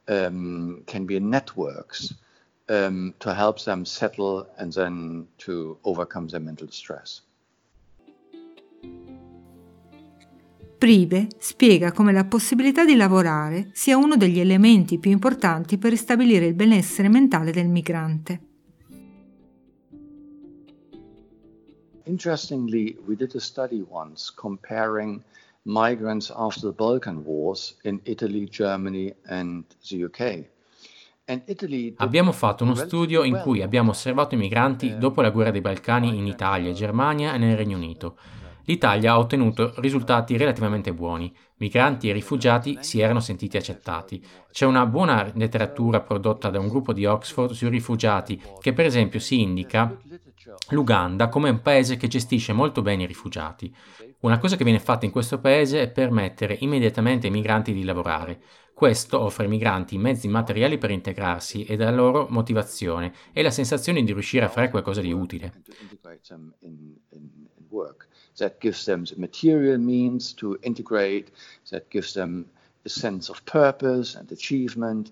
um, 0.06 0.84
can 0.86 1.04
be 1.04 1.16
in 1.16 1.28
networks 1.28 2.14
um, 2.68 3.14
to 3.18 3.34
help 3.34 3.62
them 3.62 3.84
settle 3.84 4.46
and 4.58 4.72
then 4.72 5.26
to 5.38 5.78
overcome 5.82 6.28
their 6.28 6.40
mental 6.40 6.68
stress. 6.70 7.22
Prive 10.78 11.26
spiega 11.38 11.90
come 11.90 12.12
la 12.12 12.24
possibilità 12.24 12.84
di 12.84 12.94
lavorare 12.94 13.70
sia 13.72 13.96
uno 13.96 14.16
degli 14.16 14.38
elementi 14.38 14.98
più 14.98 15.10
importanti 15.10 15.76
per 15.76 15.90
ristabilire 15.90 16.46
il 16.46 16.54
benessere 16.54 17.08
mentale 17.08 17.50
del 17.50 17.66
migrante. 17.66 18.40
Interestingly, 22.04 22.96
we 23.06 23.16
did 23.16 23.34
a 23.34 23.40
study 23.40 23.84
once 23.86 24.32
comparing 24.32 25.20
migrants 25.64 26.30
after 26.30 26.70
the 26.70 26.72
Balkan 26.72 27.24
Wars 27.24 27.76
in 27.82 28.00
Italy, 28.04 28.48
Germany 28.48 29.12
and 29.26 29.64
the 29.90 30.04
UK. 30.04 30.57
Abbiamo 31.96 32.32
fatto 32.32 32.64
uno 32.64 32.74
studio 32.74 33.22
in 33.22 33.38
cui 33.42 33.60
abbiamo 33.60 33.90
osservato 33.90 34.34
i 34.34 34.38
migranti 34.38 34.96
dopo 34.96 35.20
la 35.20 35.28
guerra 35.28 35.50
dei 35.50 35.60
Balcani 35.60 36.16
in 36.16 36.26
Italia, 36.26 36.72
Germania 36.72 37.34
e 37.34 37.38
nel 37.38 37.56
Regno 37.56 37.76
Unito. 37.76 38.16
L'Italia 38.68 39.12
ha 39.12 39.18
ottenuto 39.18 39.72
risultati 39.76 40.36
relativamente 40.36 40.92
buoni. 40.92 41.34
Migranti 41.56 42.10
e 42.10 42.12
rifugiati 42.12 42.76
si 42.82 43.00
erano 43.00 43.18
sentiti 43.18 43.56
accettati. 43.56 44.22
C'è 44.52 44.66
una 44.66 44.84
buona 44.84 45.32
letteratura 45.34 46.02
prodotta 46.02 46.50
da 46.50 46.58
un 46.60 46.68
gruppo 46.68 46.92
di 46.92 47.06
Oxford 47.06 47.52
sui 47.52 47.70
rifugiati 47.70 48.38
che 48.60 48.74
per 48.74 48.84
esempio 48.84 49.20
si 49.20 49.40
indica 49.40 49.96
l'Uganda 50.70 51.30
come 51.30 51.48
un 51.48 51.62
paese 51.62 51.96
che 51.96 52.08
gestisce 52.08 52.52
molto 52.52 52.82
bene 52.82 53.04
i 53.04 53.06
rifugiati. 53.06 53.74
Una 54.20 54.36
cosa 54.36 54.56
che 54.56 54.64
viene 54.64 54.80
fatta 54.80 55.06
in 55.06 55.12
questo 55.12 55.40
paese 55.40 55.80
è 55.80 55.90
permettere 55.90 56.58
immediatamente 56.60 57.26
ai 57.26 57.32
migranti 57.32 57.72
di 57.72 57.84
lavorare. 57.84 58.42
Questo 58.74 59.18
offre 59.18 59.44
ai 59.44 59.50
migranti 59.50 59.96
mezzi 59.96 60.28
materiali 60.28 60.76
per 60.76 60.90
integrarsi 60.90 61.64
e 61.64 61.74
la 61.78 61.90
loro 61.90 62.26
motivazione 62.28 63.14
e 63.32 63.40
la 63.40 63.50
sensazione 63.50 64.02
di 64.02 64.12
riuscire 64.12 64.44
a 64.44 64.50
fare 64.50 64.68
qualcosa 64.68 65.00
di 65.00 65.10
utile. 65.10 65.62
That 68.38 68.60
gives 68.60 68.84
them 68.84 69.04
the 69.04 69.16
material 69.16 69.78
means 69.78 70.32
to 70.34 70.58
integrate, 70.62 71.30
that 71.70 71.90
gives 71.90 72.14
them 72.14 72.46
a 72.84 72.88
sense 72.88 73.28
of 73.28 73.44
purpose 73.44 74.14
and 74.14 74.30
achievement. 74.32 75.10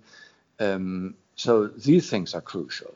Um, 0.58 1.14
so 1.34 1.66
these 1.66 2.08
things 2.08 2.34
are 2.34 2.40
crucial. 2.40 2.94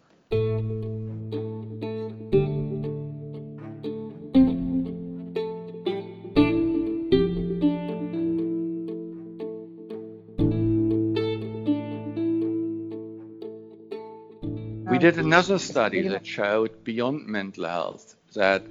We 14.90 14.98
did 14.98 15.18
another 15.18 15.58
study 15.58 16.08
that 16.08 16.26
showed 16.26 16.84
beyond 16.84 17.26
mental 17.26 17.64
health 17.64 18.16
that 18.34 18.64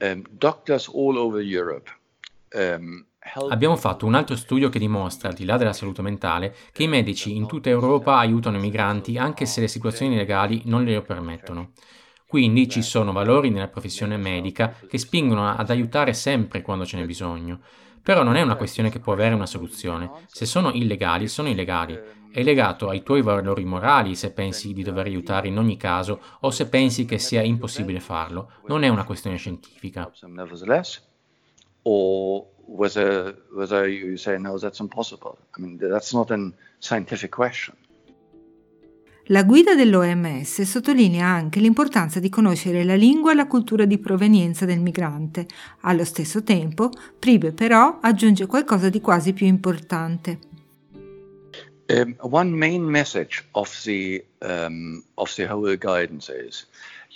um, 0.00 0.22
doctors 0.30 0.88
all 0.94 1.16
over 1.16 1.42
Europe 1.42 1.90
um, 2.54 3.04
Abbiamo 3.48 3.76
fatto 3.76 4.06
un 4.06 4.14
altro 4.14 4.36
studio 4.36 4.68
che 4.68 4.78
dimostra, 4.78 5.28
al 5.28 5.34
di 5.34 5.44
là 5.44 5.56
della 5.56 5.72
salute 5.72 6.00
mentale, 6.00 6.54
che 6.72 6.84
i 6.84 6.88
medici 6.88 7.34
in 7.34 7.46
tutta 7.46 7.68
Europa 7.68 8.16
aiutano 8.16 8.56
i 8.56 8.60
migranti 8.60 9.18
anche 9.18 9.46
se 9.46 9.60
le 9.60 9.68
situazioni 9.68 10.14
legali 10.14 10.62
non 10.66 10.84
glielo 10.84 11.02
permettono. 11.02 11.72
Quindi 12.26 12.68
ci 12.68 12.82
sono 12.82 13.12
valori 13.12 13.50
nella 13.50 13.68
professione 13.68 14.16
medica 14.16 14.74
che 14.88 14.98
spingono 14.98 15.48
ad 15.48 15.70
aiutare 15.70 16.12
sempre 16.12 16.62
quando 16.62 16.86
ce 16.86 16.98
n'è 16.98 17.04
bisogno. 17.04 17.60
Però 18.06 18.22
non 18.22 18.36
è 18.36 18.40
una 18.40 18.54
questione 18.54 18.88
che 18.88 19.00
può 19.00 19.14
avere 19.14 19.34
una 19.34 19.46
soluzione. 19.46 20.08
Se 20.28 20.46
sono 20.46 20.70
illegali, 20.70 21.26
sono 21.26 21.48
illegali. 21.48 21.98
È 22.30 22.40
legato 22.44 22.88
ai 22.88 23.02
tuoi 23.02 23.20
valori 23.20 23.64
morali 23.64 24.14
se 24.14 24.30
pensi 24.30 24.72
di 24.72 24.84
dover 24.84 25.06
aiutare 25.06 25.48
in 25.48 25.58
ogni 25.58 25.76
caso 25.76 26.20
o 26.42 26.52
se 26.52 26.68
pensi 26.68 27.04
che 27.04 27.18
sia 27.18 27.42
impossibile 27.42 27.98
farlo. 27.98 28.52
Non 28.68 28.84
è 28.84 28.88
una 28.88 29.02
questione 29.02 29.38
scientifica. 29.38 30.08
O 31.82 32.52
whether, 32.66 33.42
whether 33.52 33.88
you 33.88 34.16
say 34.16 34.38
no, 34.38 34.56
that's 34.56 34.78
impossible. 34.78 35.36
I 35.58 35.62
mean, 35.62 35.76
that's 35.76 36.12
not 36.12 36.30
a 36.30 36.52
scientific 36.78 37.34
question. 37.34 37.74
La 39.30 39.42
guida 39.42 39.74
dell'OMS 39.74 40.62
sottolinea 40.62 41.26
anche 41.26 41.58
l'importanza 41.58 42.20
di 42.20 42.28
conoscere 42.28 42.84
la 42.84 42.94
lingua 42.94 43.32
e 43.32 43.34
la 43.34 43.48
cultura 43.48 43.84
di 43.84 43.98
provenienza 43.98 44.66
del 44.66 44.78
migrante. 44.78 45.48
Allo 45.80 46.04
stesso 46.04 46.44
tempo, 46.44 46.90
Pribe 47.18 47.50
però 47.50 47.98
aggiunge 48.00 48.46
qualcosa 48.46 48.88
di 48.88 49.00
quasi 49.00 49.32
più 49.32 49.46
importante. 49.46 50.38
Um, 51.88 52.14
one 52.20 52.50
main 52.50 52.84
message 52.84 53.44
of 53.52 53.82
the 53.82 54.24
um, 54.42 55.02
of 55.14 55.34
the 55.34 55.48
whole 55.48 55.76
guidance 55.76 56.32
is 56.32 56.64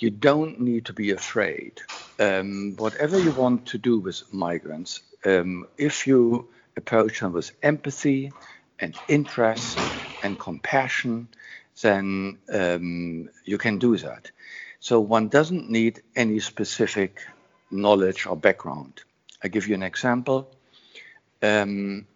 you 0.01 0.11
don't 0.11 0.59
need 0.59 0.83
to 0.87 0.93
be 0.93 1.13
afraid. 1.13 1.75
Um, 2.19 2.75
whatever 2.77 3.21
you 3.21 3.33
want 3.37 3.71
to 3.71 3.79
do 3.79 4.01
with 4.01 4.25
migrants, 4.33 5.01
um, 5.25 5.65
if 5.77 6.09
you 6.09 6.49
approach 6.77 7.21
them 7.21 7.33
with 7.33 7.53
empathy 7.63 8.33
and 8.81 8.97
interest 9.07 9.79
and 10.25 10.37
compassion, 10.39 11.29
then 11.83 12.39
um, 12.53 13.29
you 13.45 13.59
can 13.59 13.79
do 13.79 13.97
that. 13.97 14.31
So 14.79 14.99
one 15.01 15.29
doesn't 15.29 15.69
need 15.69 16.03
any 16.15 16.41
specific 16.41 17.21
knowledge 17.71 18.27
or 18.27 18.37
background. 18.37 19.05
I 19.43 19.49
give 19.49 19.69
you 19.69 19.75
an 19.75 19.83
example. 19.83 20.51
Um, 21.43 22.07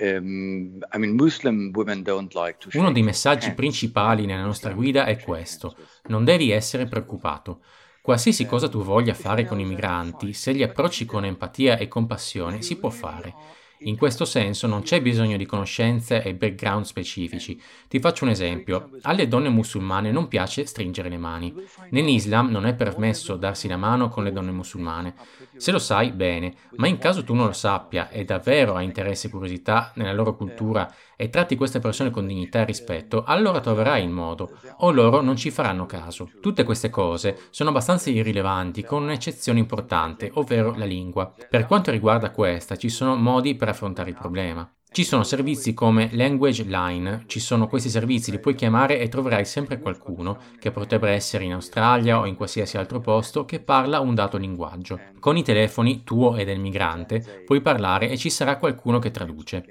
um, 0.00 0.82
I 0.92 0.98
mean, 0.98 1.16
like 1.16 2.68
Uno 2.74 2.92
dei 2.92 3.02
messaggi 3.02 3.52
principali 3.52 4.26
nella 4.26 4.44
nostra 4.44 4.72
guida 4.72 5.06
è 5.06 5.18
questo. 5.18 5.76
Non 6.08 6.24
devi 6.24 6.50
essere 6.50 6.86
preoccupato. 6.86 7.60
Qualsiasi 8.02 8.46
cosa 8.46 8.68
tu 8.68 8.82
voglia 8.82 9.14
fare 9.14 9.44
con 9.44 9.58
i 9.58 9.64
migranti, 9.64 10.32
se 10.32 10.52
li 10.52 10.62
approcci 10.62 11.06
con 11.06 11.24
empatia 11.24 11.76
e 11.76 11.88
compassione, 11.88 12.62
si 12.62 12.76
può 12.76 12.88
fare. 12.88 13.34
In 13.80 13.96
questo 13.96 14.24
senso 14.24 14.66
non 14.66 14.82
c'è 14.82 15.02
bisogno 15.02 15.36
di 15.36 15.44
conoscenze 15.44 16.22
e 16.22 16.34
background 16.34 16.84
specifici. 16.84 17.60
Ti 17.88 18.00
faccio 18.00 18.24
un 18.24 18.30
esempio. 18.30 18.90
Alle 19.02 19.28
donne 19.28 19.50
musulmane 19.50 20.10
non 20.10 20.28
piace 20.28 20.64
stringere 20.64 21.10
le 21.10 21.18
mani. 21.18 21.54
Nell'Islam 21.90 22.48
non 22.48 22.64
è 22.64 22.74
permesso 22.74 23.36
darsi 23.36 23.68
la 23.68 23.76
mano 23.76 24.08
con 24.08 24.24
le 24.24 24.32
donne 24.32 24.50
musulmane. 24.50 25.14
Se 25.56 25.72
lo 25.72 25.78
sai, 25.78 26.12
bene, 26.12 26.54
ma 26.76 26.86
in 26.86 26.98
caso 26.98 27.22
tu 27.22 27.34
non 27.34 27.46
lo 27.46 27.52
sappia 27.52 28.08
e 28.08 28.24
davvero 28.24 28.74
hai 28.74 28.84
interesse 28.84 29.26
e 29.26 29.30
curiosità 29.30 29.92
nella 29.96 30.12
loro 30.12 30.36
cultura 30.36 30.90
e 31.16 31.30
tratti 31.30 31.56
queste 31.56 31.78
persone 31.78 32.10
con 32.10 32.26
dignità 32.26 32.60
e 32.60 32.66
rispetto, 32.66 33.24
allora 33.24 33.60
troverai 33.60 34.02
il 34.02 34.10
modo, 34.10 34.58
o 34.78 34.90
loro 34.90 35.22
non 35.22 35.34
ci 35.34 35.50
faranno 35.50 35.86
caso. 35.86 36.30
Tutte 36.42 36.62
queste 36.62 36.90
cose 36.90 37.38
sono 37.50 37.70
abbastanza 37.70 38.10
irrilevanti 38.10 38.84
con 38.84 39.02
un'eccezione 39.02 39.58
importante, 39.58 40.30
ovvero 40.34 40.74
la 40.76 40.84
lingua. 40.84 41.32
Per 41.48 41.64
quanto 41.64 41.90
riguarda 41.90 42.30
questa, 42.30 42.76
ci 42.76 42.90
sono 42.90 43.16
modi 43.16 43.54
per 43.54 43.65
affrontare 43.68 44.10
il 44.10 44.16
problema. 44.16 44.70
Ci 44.90 45.04
sono 45.04 45.24
servizi 45.24 45.74
come 45.74 46.08
Language 46.12 46.62
Line, 46.62 47.24
ci 47.26 47.38
sono 47.38 47.66
questi 47.66 47.90
servizi, 47.90 48.30
li 48.30 48.38
puoi 48.38 48.54
chiamare 48.54 48.98
e 48.98 49.08
troverai 49.08 49.44
sempre 49.44 49.78
qualcuno, 49.78 50.38
che 50.58 50.70
potrebbe 50.70 51.10
essere 51.10 51.44
in 51.44 51.52
Australia 51.52 52.18
o 52.18 52.24
in 52.24 52.34
qualsiasi 52.34 52.78
altro 52.78 53.00
posto, 53.00 53.44
che 53.44 53.60
parla 53.60 54.00
un 54.00 54.14
dato 54.14 54.38
linguaggio. 54.38 54.98
Con 55.20 55.36
i 55.36 55.42
telefoni 55.42 56.02
tuo 56.02 56.36
e 56.36 56.44
del 56.46 56.60
migrante 56.60 57.42
puoi 57.44 57.60
parlare 57.60 58.08
e 58.08 58.16
ci 58.16 58.30
sarà 58.30 58.56
qualcuno 58.56 58.98
che 58.98 59.10
traduce. 59.10 59.66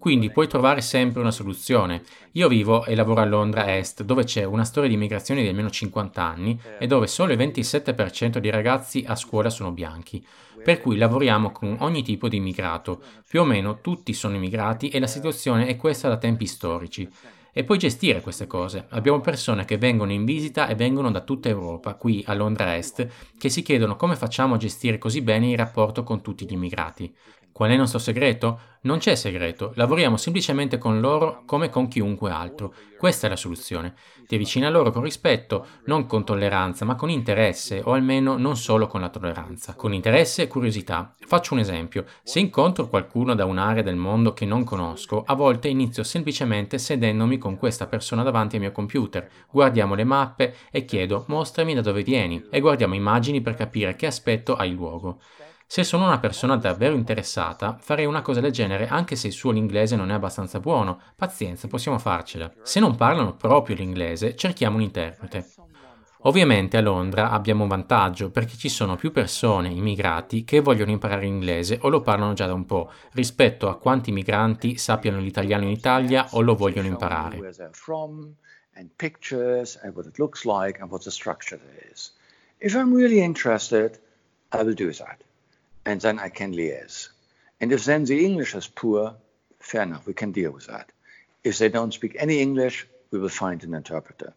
Quindi 0.00 0.30
puoi 0.30 0.48
trovare 0.48 0.80
sempre 0.80 1.20
una 1.20 1.30
soluzione. 1.30 2.02
Io 2.32 2.48
vivo 2.48 2.86
e 2.86 2.94
lavoro 2.94 3.20
a 3.20 3.26
Londra 3.26 3.76
Est, 3.76 4.02
dove 4.02 4.24
c'è 4.24 4.44
una 4.44 4.64
storia 4.64 4.88
di 4.88 4.94
immigrazione 4.94 5.42
di 5.42 5.48
almeno 5.48 5.68
50 5.68 6.22
anni 6.22 6.58
e 6.78 6.86
dove 6.86 7.06
solo 7.06 7.32
il 7.32 7.38
27% 7.38 8.38
dei 8.38 8.50
ragazzi 8.50 9.04
a 9.06 9.14
scuola 9.14 9.50
sono 9.50 9.72
bianchi. 9.72 10.26
Per 10.62 10.80
cui 10.80 10.96
lavoriamo 10.96 11.52
con 11.52 11.76
ogni 11.80 12.02
tipo 12.02 12.28
di 12.28 12.36
immigrato. 12.36 13.02
Più 13.26 13.40
o 13.40 13.44
meno 13.44 13.80
tutti 13.80 14.12
sono 14.12 14.34
immigrati 14.36 14.88
e 14.88 14.98
la 14.98 15.06
situazione 15.06 15.66
è 15.66 15.76
questa 15.76 16.08
da 16.08 16.18
tempi 16.18 16.46
storici 16.46 17.08
e 17.52 17.64
puoi 17.64 17.78
gestire 17.78 18.20
queste 18.20 18.46
cose. 18.46 18.86
Abbiamo 18.90 19.20
persone 19.20 19.64
che 19.64 19.78
vengono 19.78 20.12
in 20.12 20.24
visita 20.24 20.68
e 20.68 20.74
vengono 20.74 21.10
da 21.10 21.20
tutta 21.22 21.48
Europa, 21.48 21.94
qui 21.94 22.22
a 22.26 22.34
Londra 22.34 22.76
Est, 22.76 23.06
che 23.36 23.48
si 23.48 23.62
chiedono 23.62 23.96
come 23.96 24.16
facciamo 24.16 24.54
a 24.54 24.58
gestire 24.58 24.98
così 24.98 25.20
bene 25.22 25.50
il 25.50 25.56
rapporto 25.56 26.02
con 26.02 26.22
tutti 26.22 26.46
gli 26.46 26.52
immigrati. 26.52 27.14
Qual 27.52 27.68
è 27.68 27.72
il 27.72 27.78
nostro 27.78 27.98
segreto? 27.98 28.60
Non 28.82 28.96
c'è 28.96 29.14
segreto, 29.14 29.72
lavoriamo 29.74 30.16
semplicemente 30.16 30.78
con 30.78 31.00
loro 31.00 31.42
come 31.44 31.68
con 31.68 31.88
chiunque 31.88 32.30
altro. 32.30 32.72
Questa 32.96 33.26
è 33.26 33.30
la 33.30 33.36
soluzione. 33.36 33.94
Ti 34.26 34.36
avvicini 34.36 34.64
a 34.64 34.70
loro 34.70 34.90
con 34.90 35.02
rispetto, 35.02 35.66
non 35.84 36.06
con 36.06 36.24
tolleranza, 36.24 36.86
ma 36.86 36.94
con 36.94 37.10
interesse, 37.10 37.82
o 37.84 37.92
almeno 37.92 38.38
non 38.38 38.56
solo 38.56 38.86
con 38.86 39.02
la 39.02 39.10
tolleranza. 39.10 39.74
Con 39.74 39.92
interesse 39.92 40.42
e 40.42 40.46
curiosità. 40.48 41.14
Faccio 41.18 41.52
un 41.52 41.60
esempio. 41.60 42.06
Se 42.22 42.38
incontro 42.38 42.88
qualcuno 42.88 43.34
da 43.34 43.44
un'area 43.44 43.82
del 43.82 43.96
mondo 43.96 44.32
che 44.32 44.46
non 44.46 44.64
conosco, 44.64 45.24
a 45.26 45.34
volte 45.34 45.68
inizio 45.68 46.02
semplicemente 46.02 46.78
sedendomi 46.78 47.36
con 47.36 47.58
questa 47.58 47.86
persona 47.86 48.22
davanti 48.22 48.54
al 48.54 48.62
mio 48.62 48.72
computer. 48.72 49.28
Guardiamo 49.50 49.94
le 49.94 50.04
mappe 50.04 50.54
e 50.70 50.86
chiedo 50.86 51.26
mostrami 51.28 51.74
da 51.74 51.82
dove 51.82 52.02
vieni 52.02 52.42
e 52.50 52.60
guardiamo 52.60 52.94
immagini 52.94 53.42
per 53.42 53.56
capire 53.56 53.94
che 53.94 54.06
aspetto 54.06 54.56
hai 54.56 54.72
luogo. 54.72 55.18
Se 55.72 55.84
sono 55.84 56.06
una 56.06 56.18
persona 56.18 56.56
davvero 56.56 56.96
interessata, 56.96 57.78
farei 57.80 58.04
una 58.04 58.22
cosa 58.22 58.40
del 58.40 58.50
genere 58.50 58.88
anche 58.88 59.14
se 59.14 59.28
il 59.28 59.32
suo 59.32 59.54
inglese 59.54 59.94
non 59.94 60.10
è 60.10 60.14
abbastanza 60.14 60.58
buono. 60.58 61.00
Pazienza, 61.14 61.68
possiamo 61.68 62.00
farcela. 62.00 62.52
Se 62.64 62.80
non 62.80 62.96
parlano 62.96 63.36
proprio 63.36 63.76
l'inglese, 63.76 64.34
cerchiamo 64.34 64.74
un 64.74 64.82
interprete. 64.82 65.46
Ovviamente 66.22 66.76
a 66.76 66.80
Londra 66.80 67.30
abbiamo 67.30 67.62
un 67.62 67.68
vantaggio 67.68 68.32
perché 68.32 68.56
ci 68.56 68.68
sono 68.68 68.96
più 68.96 69.12
persone, 69.12 69.68
immigrati, 69.68 70.42
che 70.42 70.58
vogliono 70.58 70.90
imparare 70.90 71.26
inglese 71.26 71.78
o 71.82 71.88
lo 71.88 72.00
parlano 72.00 72.32
già 72.32 72.46
da 72.46 72.52
un 72.52 72.66
po', 72.66 72.90
rispetto 73.12 73.68
a 73.68 73.78
quanti 73.78 74.10
migranti 74.10 74.76
sappiano 74.76 75.20
l'italiano 75.20 75.62
in 75.62 75.70
Italia 75.70 76.26
o 76.32 76.40
lo 76.40 76.56
vogliono 76.56 76.88
imparare. 76.88 77.36
If 82.58 82.74
I'm 82.74 82.92
really 82.92 83.22
interested, 83.22 84.00
I 84.52 84.62
will 84.62 84.74
do 84.74 84.90
that. 84.90 85.28
And 85.90 86.00
then 86.00 86.18
I 86.18 86.28
can 86.28 86.52
liaise. 86.52 87.08
And 87.60 87.72
if 87.72 87.84
then 87.84 88.04
the 88.04 88.24
English 88.24 88.54
is 88.54 88.66
poor, 88.66 89.16
fair 89.58 89.82
enough, 89.82 90.06
we 90.06 90.14
can 90.14 90.32
deal 90.32 90.52
with 90.52 90.66
that. 90.68 90.90
If 91.42 91.58
they 91.58 91.68
don't 91.68 91.92
speak 91.92 92.16
any 92.18 92.40
English, 92.40 92.86
we 93.10 93.18
will 93.18 93.28
find 93.28 93.64
an 93.64 93.74
interpreter. 93.74 94.32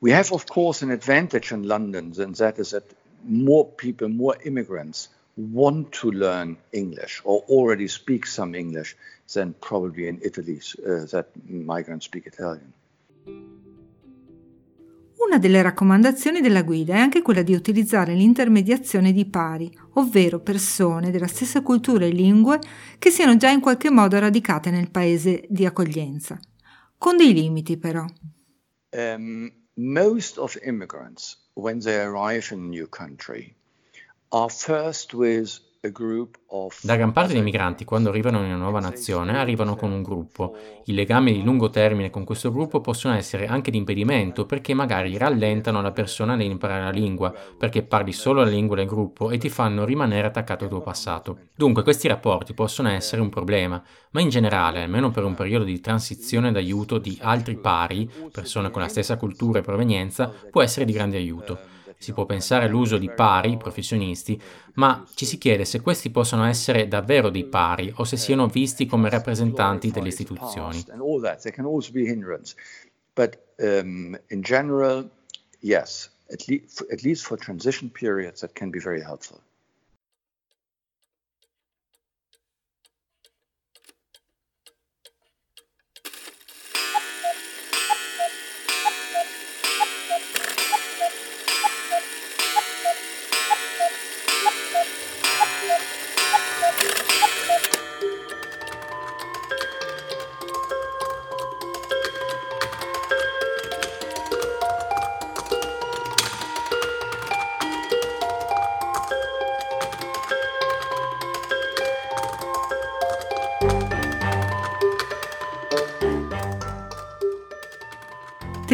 We 0.00 0.10
have, 0.12 0.32
of 0.32 0.46
course, 0.46 0.82
an 0.82 0.90
advantage 0.90 1.52
in 1.52 1.62
London, 1.62 2.12
and 2.18 2.34
that 2.36 2.58
is 2.58 2.70
that 2.70 2.84
more 3.24 3.64
people, 3.64 4.08
more 4.08 4.36
immigrants 4.44 5.08
want 5.36 5.92
to 5.92 6.10
learn 6.10 6.56
English 6.72 7.22
or 7.24 7.42
already 7.48 7.88
speak 7.88 8.26
some 8.26 8.54
English 8.54 8.96
than 9.32 9.54
probably 9.54 10.06
in 10.08 10.20
Italy 10.22 10.60
uh, 10.78 11.04
that 11.06 11.28
migrants 11.48 12.04
speak 12.04 12.26
Italian. 12.26 12.72
Una 15.34 15.42
delle 15.42 15.62
raccomandazioni 15.62 16.40
della 16.40 16.62
guida 16.62 16.94
è 16.94 16.98
anche 16.98 17.20
quella 17.20 17.42
di 17.42 17.54
utilizzare 17.54 18.14
l'intermediazione 18.14 19.10
di 19.10 19.26
pari, 19.26 19.68
ovvero 19.94 20.38
persone 20.38 21.10
della 21.10 21.26
stessa 21.26 21.60
cultura 21.60 22.04
e 22.04 22.10
lingue 22.10 22.60
che 23.00 23.10
siano 23.10 23.36
già 23.36 23.50
in 23.50 23.58
qualche 23.58 23.90
modo 23.90 24.16
radicate 24.16 24.70
nel 24.70 24.92
paese 24.92 25.44
di 25.48 25.66
accoglienza, 25.66 26.38
con 26.96 27.16
dei 27.16 27.32
limiti 27.32 27.76
però. 27.76 28.04
Um, 28.90 29.52
most 29.74 30.38
of 30.38 30.56
immigrants, 30.62 31.48
when 31.54 31.80
they 31.80 31.96
arrive 31.96 32.54
in 32.54 32.60
a 32.60 32.68
new 32.68 32.88
country, 32.88 33.56
are 34.28 34.48
first 34.48 35.14
with 35.14 35.60
la 36.82 36.96
gran 36.96 37.12
parte 37.12 37.32
dei 37.32 37.42
migranti, 37.42 37.84
quando 37.84 38.08
arrivano 38.08 38.38
in 38.38 38.44
una 38.44 38.56
nuova 38.56 38.80
nazione, 38.80 39.36
arrivano 39.36 39.76
con 39.76 39.90
un 39.90 40.02
gruppo. 40.02 40.56
I 40.84 40.94
legami 40.94 41.32
di 41.32 41.42
lungo 41.42 41.68
termine 41.68 42.10
con 42.10 42.24
questo 42.24 42.52
gruppo 42.52 42.80
possono 42.80 43.14
essere 43.14 43.46
anche 43.46 43.70
di 43.70 43.76
impedimento 43.76 44.46
perché 44.46 44.72
magari 44.72 45.16
rallentano 45.16 45.82
la 45.82 45.90
persona 45.90 46.34
nell'imparare 46.36 46.84
la 46.84 46.90
lingua, 46.90 47.34
perché 47.58 47.82
parli 47.82 48.12
solo 48.12 48.42
la 48.42 48.50
lingua 48.50 48.76
del 48.76 48.86
gruppo 48.86 49.30
e 49.30 49.38
ti 49.38 49.48
fanno 49.48 49.84
rimanere 49.84 50.28
attaccato 50.28 50.64
al 50.64 50.70
tuo 50.70 50.80
passato. 50.80 51.38
Dunque 51.54 51.82
questi 51.82 52.08
rapporti 52.08 52.54
possono 52.54 52.88
essere 52.88 53.20
un 53.20 53.28
problema, 53.28 53.82
ma 54.10 54.20
in 54.20 54.28
generale, 54.28 54.82
almeno 54.82 55.10
per 55.10 55.24
un 55.24 55.34
periodo 55.34 55.64
di 55.64 55.80
transizione 55.80 56.52
d'aiuto 56.52 56.98
di 56.98 57.18
altri 57.20 57.56
pari, 57.56 58.08
persone 58.32 58.70
con 58.70 58.80
la 58.80 58.88
stessa 58.88 59.16
cultura 59.16 59.58
e 59.58 59.62
provenienza, 59.62 60.32
può 60.50 60.62
essere 60.62 60.84
di 60.84 60.92
grande 60.92 61.16
aiuto. 61.16 61.73
Si 62.04 62.12
può 62.12 62.26
pensare 62.26 62.66
all'uso 62.66 62.98
di 62.98 63.08
pari, 63.08 63.56
professionisti, 63.56 64.38
ma 64.74 65.02
ci 65.14 65.24
si 65.24 65.38
chiede 65.38 65.64
se 65.64 65.80
questi 65.80 66.10
possano 66.10 66.44
essere 66.44 66.86
davvero 66.86 67.30
dei 67.30 67.46
pari 67.46 67.90
o 67.96 68.04
se 68.04 68.18
siano 68.18 68.46
visti 68.46 68.84
come 68.84 69.08
rappresentanti 69.08 69.90
delle 69.90 70.08
istituzioni. 70.08 70.84
Um, 73.56 74.18
at 76.92 77.02
least 77.02 77.24
for 77.24 77.38
transition 77.38 77.88
periods, 77.88 78.40
that 78.40 78.52
can 78.52 78.68
be 78.68 78.80
very 78.80 79.00
helpful. 79.00 79.40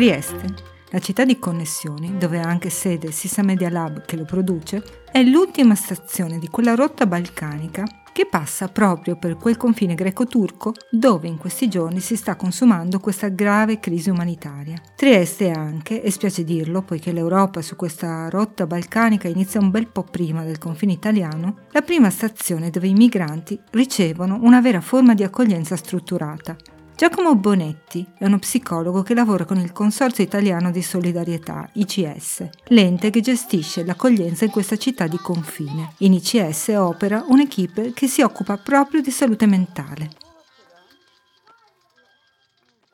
Trieste, 0.00 0.54
la 0.92 0.98
città 0.98 1.26
di 1.26 1.38
connessioni, 1.38 2.16
dove 2.16 2.40
ha 2.40 2.48
anche 2.48 2.70
sede 2.70 3.10
Sisa 3.10 3.42
Media 3.42 3.68
Lab 3.68 4.06
che 4.06 4.16
lo 4.16 4.24
produce, 4.24 4.82
è 5.12 5.22
l'ultima 5.22 5.74
stazione 5.74 6.38
di 6.38 6.48
quella 6.48 6.74
rotta 6.74 7.04
balcanica 7.04 7.84
che 8.10 8.24
passa 8.24 8.68
proprio 8.68 9.16
per 9.16 9.36
quel 9.36 9.58
confine 9.58 9.94
greco-turco 9.94 10.72
dove 10.90 11.28
in 11.28 11.36
questi 11.36 11.68
giorni 11.68 12.00
si 12.00 12.16
sta 12.16 12.34
consumando 12.34 12.98
questa 12.98 13.28
grave 13.28 13.78
crisi 13.78 14.08
umanitaria. 14.08 14.80
Trieste 14.96 15.48
è 15.48 15.54
anche, 15.54 16.02
e 16.02 16.10
spiace 16.10 16.44
dirlo 16.44 16.80
poiché 16.80 17.12
l'Europa 17.12 17.60
su 17.60 17.76
questa 17.76 18.30
rotta 18.30 18.66
balcanica 18.66 19.28
inizia 19.28 19.60
un 19.60 19.70
bel 19.70 19.88
po' 19.88 20.04
prima 20.04 20.44
del 20.44 20.56
confine 20.56 20.92
italiano, 20.92 21.66
la 21.72 21.82
prima 21.82 22.08
stazione 22.08 22.70
dove 22.70 22.88
i 22.88 22.94
migranti 22.94 23.60
ricevono 23.72 24.38
una 24.40 24.62
vera 24.62 24.80
forma 24.80 25.12
di 25.12 25.24
accoglienza 25.24 25.76
strutturata, 25.76 26.56
Giacomo 27.00 27.34
Bonetti 27.34 28.06
è 28.18 28.26
uno 28.26 28.38
psicologo 28.38 29.00
che 29.00 29.14
lavora 29.14 29.46
con 29.46 29.56
il 29.56 29.72
Consorzio 29.72 30.22
Italiano 30.22 30.70
di 30.70 30.82
Solidarietà, 30.82 31.70
ICS, 31.72 32.46
l'ente 32.64 33.08
che 33.08 33.22
gestisce 33.22 33.86
l'accoglienza 33.86 34.44
in 34.44 34.50
questa 34.50 34.76
città 34.76 35.06
di 35.06 35.16
confine. 35.16 35.94
In 36.00 36.12
ICS 36.12 36.74
opera 36.76 37.24
un'equipe 37.26 37.94
che 37.94 38.06
si 38.06 38.20
occupa 38.20 38.58
proprio 38.58 39.00
di 39.00 39.10
salute 39.10 39.46
mentale. 39.46 40.10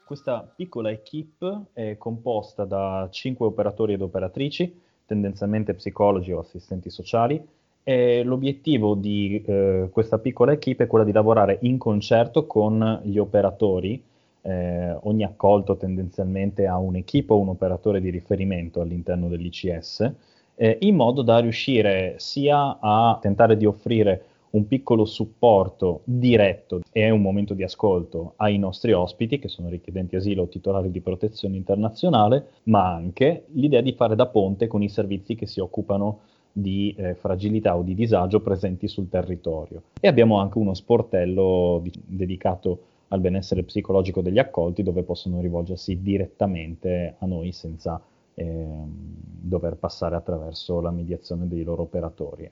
Questa 0.04 0.52
piccola 0.54 0.92
equipe 0.92 1.62
è 1.72 1.96
composta 1.98 2.64
da 2.64 3.08
cinque 3.10 3.46
operatori 3.46 3.94
ed 3.94 4.02
operatrici, 4.02 4.72
tendenzialmente 5.04 5.74
psicologi 5.74 6.30
o 6.30 6.38
assistenti 6.38 6.90
sociali, 6.90 7.44
e 7.88 8.24
l'obiettivo 8.24 8.96
di 8.96 9.40
eh, 9.46 9.88
questa 9.92 10.18
piccola 10.18 10.50
equipe 10.50 10.82
è 10.82 10.86
quello 10.88 11.04
di 11.04 11.12
lavorare 11.12 11.58
in 11.60 11.78
concerto 11.78 12.44
con 12.44 13.00
gli 13.04 13.16
operatori. 13.16 14.02
Eh, 14.42 14.98
ogni 15.02 15.22
accolto 15.22 15.76
tendenzialmente 15.76 16.66
ha 16.66 16.78
un'equipe 16.78 17.32
o 17.32 17.38
un 17.38 17.50
operatore 17.50 18.00
di 18.00 18.10
riferimento 18.10 18.80
all'interno 18.80 19.28
dell'ICS, 19.28 20.12
eh, 20.56 20.78
in 20.80 20.96
modo 20.96 21.22
da 21.22 21.38
riuscire 21.38 22.14
sia 22.16 22.78
a 22.80 23.18
tentare 23.20 23.56
di 23.56 23.66
offrire 23.66 24.24
un 24.50 24.66
piccolo 24.66 25.04
supporto 25.04 26.00
diretto 26.02 26.80
e 26.90 27.08
un 27.10 27.22
momento 27.22 27.54
di 27.54 27.62
ascolto 27.62 28.32
ai 28.36 28.58
nostri 28.58 28.90
ospiti, 28.90 29.38
che 29.38 29.46
sono 29.46 29.68
richiedenti 29.68 30.16
asilo 30.16 30.42
o 30.42 30.48
titolari 30.48 30.90
di 30.90 31.00
protezione 31.00 31.54
internazionale, 31.54 32.48
ma 32.64 32.92
anche 32.92 33.44
l'idea 33.52 33.80
di 33.80 33.92
fare 33.92 34.16
da 34.16 34.26
ponte 34.26 34.66
con 34.66 34.82
i 34.82 34.88
servizi 34.88 35.36
che 35.36 35.46
si 35.46 35.60
occupano 35.60 36.18
di 36.58 36.94
eh, 36.96 37.14
fragilità 37.14 37.76
o 37.76 37.82
di 37.82 37.94
disagio 37.94 38.40
presenti 38.40 38.88
sul 38.88 39.10
territorio. 39.10 39.82
E 40.00 40.08
abbiamo 40.08 40.38
anche 40.38 40.56
uno 40.56 40.72
sportello 40.72 41.80
di- 41.82 41.92
dedicato 42.06 42.78
al 43.08 43.20
benessere 43.20 43.62
psicologico 43.62 44.22
degli 44.22 44.38
accolti 44.38 44.82
dove 44.82 45.02
possono 45.02 45.42
rivolgersi 45.42 46.00
direttamente 46.00 47.16
a 47.18 47.26
noi 47.26 47.52
senza 47.52 48.00
eh, 48.34 48.66
dover 48.86 49.76
passare 49.76 50.16
attraverso 50.16 50.80
la 50.80 50.90
mediazione 50.90 51.46
dei 51.46 51.62
loro 51.62 51.82
operatori. 51.82 52.50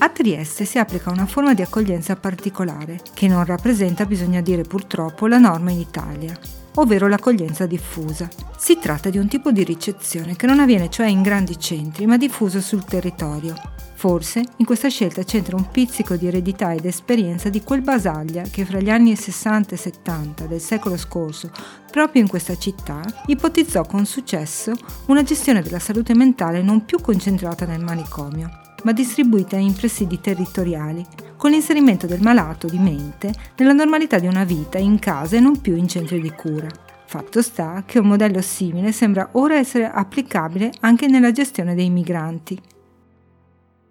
A 0.00 0.10
Trieste 0.10 0.64
si 0.64 0.78
applica 0.78 1.10
una 1.10 1.26
forma 1.26 1.54
di 1.54 1.62
accoglienza 1.62 2.16
particolare, 2.16 2.98
che 3.14 3.28
non 3.28 3.44
rappresenta, 3.44 4.04
bisogna 4.04 4.40
dire 4.40 4.62
purtroppo, 4.62 5.26
la 5.28 5.38
norma 5.38 5.70
in 5.70 5.78
Italia 5.78 6.57
ovvero 6.80 7.08
l'accoglienza 7.08 7.66
diffusa. 7.66 8.28
Si 8.56 8.78
tratta 8.78 9.10
di 9.10 9.18
un 9.18 9.28
tipo 9.28 9.50
di 9.50 9.64
ricezione 9.64 10.36
che 10.36 10.46
non 10.46 10.60
avviene 10.60 10.88
cioè 10.90 11.06
in 11.06 11.22
grandi 11.22 11.58
centri, 11.58 12.06
ma 12.06 12.16
diffuso 12.16 12.60
sul 12.60 12.84
territorio. 12.84 13.54
Forse 13.94 14.44
in 14.58 14.64
questa 14.64 14.88
scelta 14.88 15.24
c'entra 15.24 15.56
un 15.56 15.70
pizzico 15.72 16.14
di 16.14 16.28
eredità 16.28 16.72
ed 16.72 16.84
esperienza 16.84 17.48
di 17.48 17.64
quel 17.64 17.82
Basaglia 17.82 18.42
che 18.42 18.64
fra 18.64 18.78
gli 18.78 18.90
anni 18.90 19.16
60 19.16 19.74
e 19.74 19.78
70 19.78 20.46
del 20.46 20.60
secolo 20.60 20.96
scorso, 20.96 21.50
proprio 21.90 22.22
in 22.22 22.28
questa 22.28 22.56
città, 22.56 23.00
ipotizzò 23.26 23.84
con 23.84 24.06
successo 24.06 24.72
una 25.06 25.24
gestione 25.24 25.62
della 25.62 25.80
salute 25.80 26.14
mentale 26.14 26.62
non 26.62 26.84
più 26.84 27.00
concentrata 27.00 27.66
nel 27.66 27.82
manicomio, 27.82 28.67
ma 28.84 28.92
distribuita 28.92 29.56
in 29.56 29.74
presidi 29.74 30.20
territoriali, 30.20 31.04
con 31.36 31.50
l'inserimento 31.50 32.06
del 32.06 32.20
malato 32.20 32.66
di 32.66 32.78
mente 32.78 33.32
nella 33.56 33.72
normalità 33.72 34.18
di 34.18 34.26
una 34.26 34.44
vita 34.44 34.78
in 34.78 34.98
casa 34.98 35.36
e 35.36 35.40
non 35.40 35.60
più 35.60 35.76
in 35.76 35.88
centri 35.88 36.20
di 36.20 36.30
cura. 36.30 36.68
Fatto 37.06 37.40
sta 37.40 37.84
che 37.86 37.98
un 37.98 38.06
modello 38.06 38.40
simile 38.40 38.92
sembra 38.92 39.30
ora 39.32 39.56
essere 39.56 39.88
applicabile 39.88 40.72
anche 40.80 41.06
nella 41.06 41.32
gestione 41.32 41.74
dei 41.74 41.90
migranti. 41.90 42.60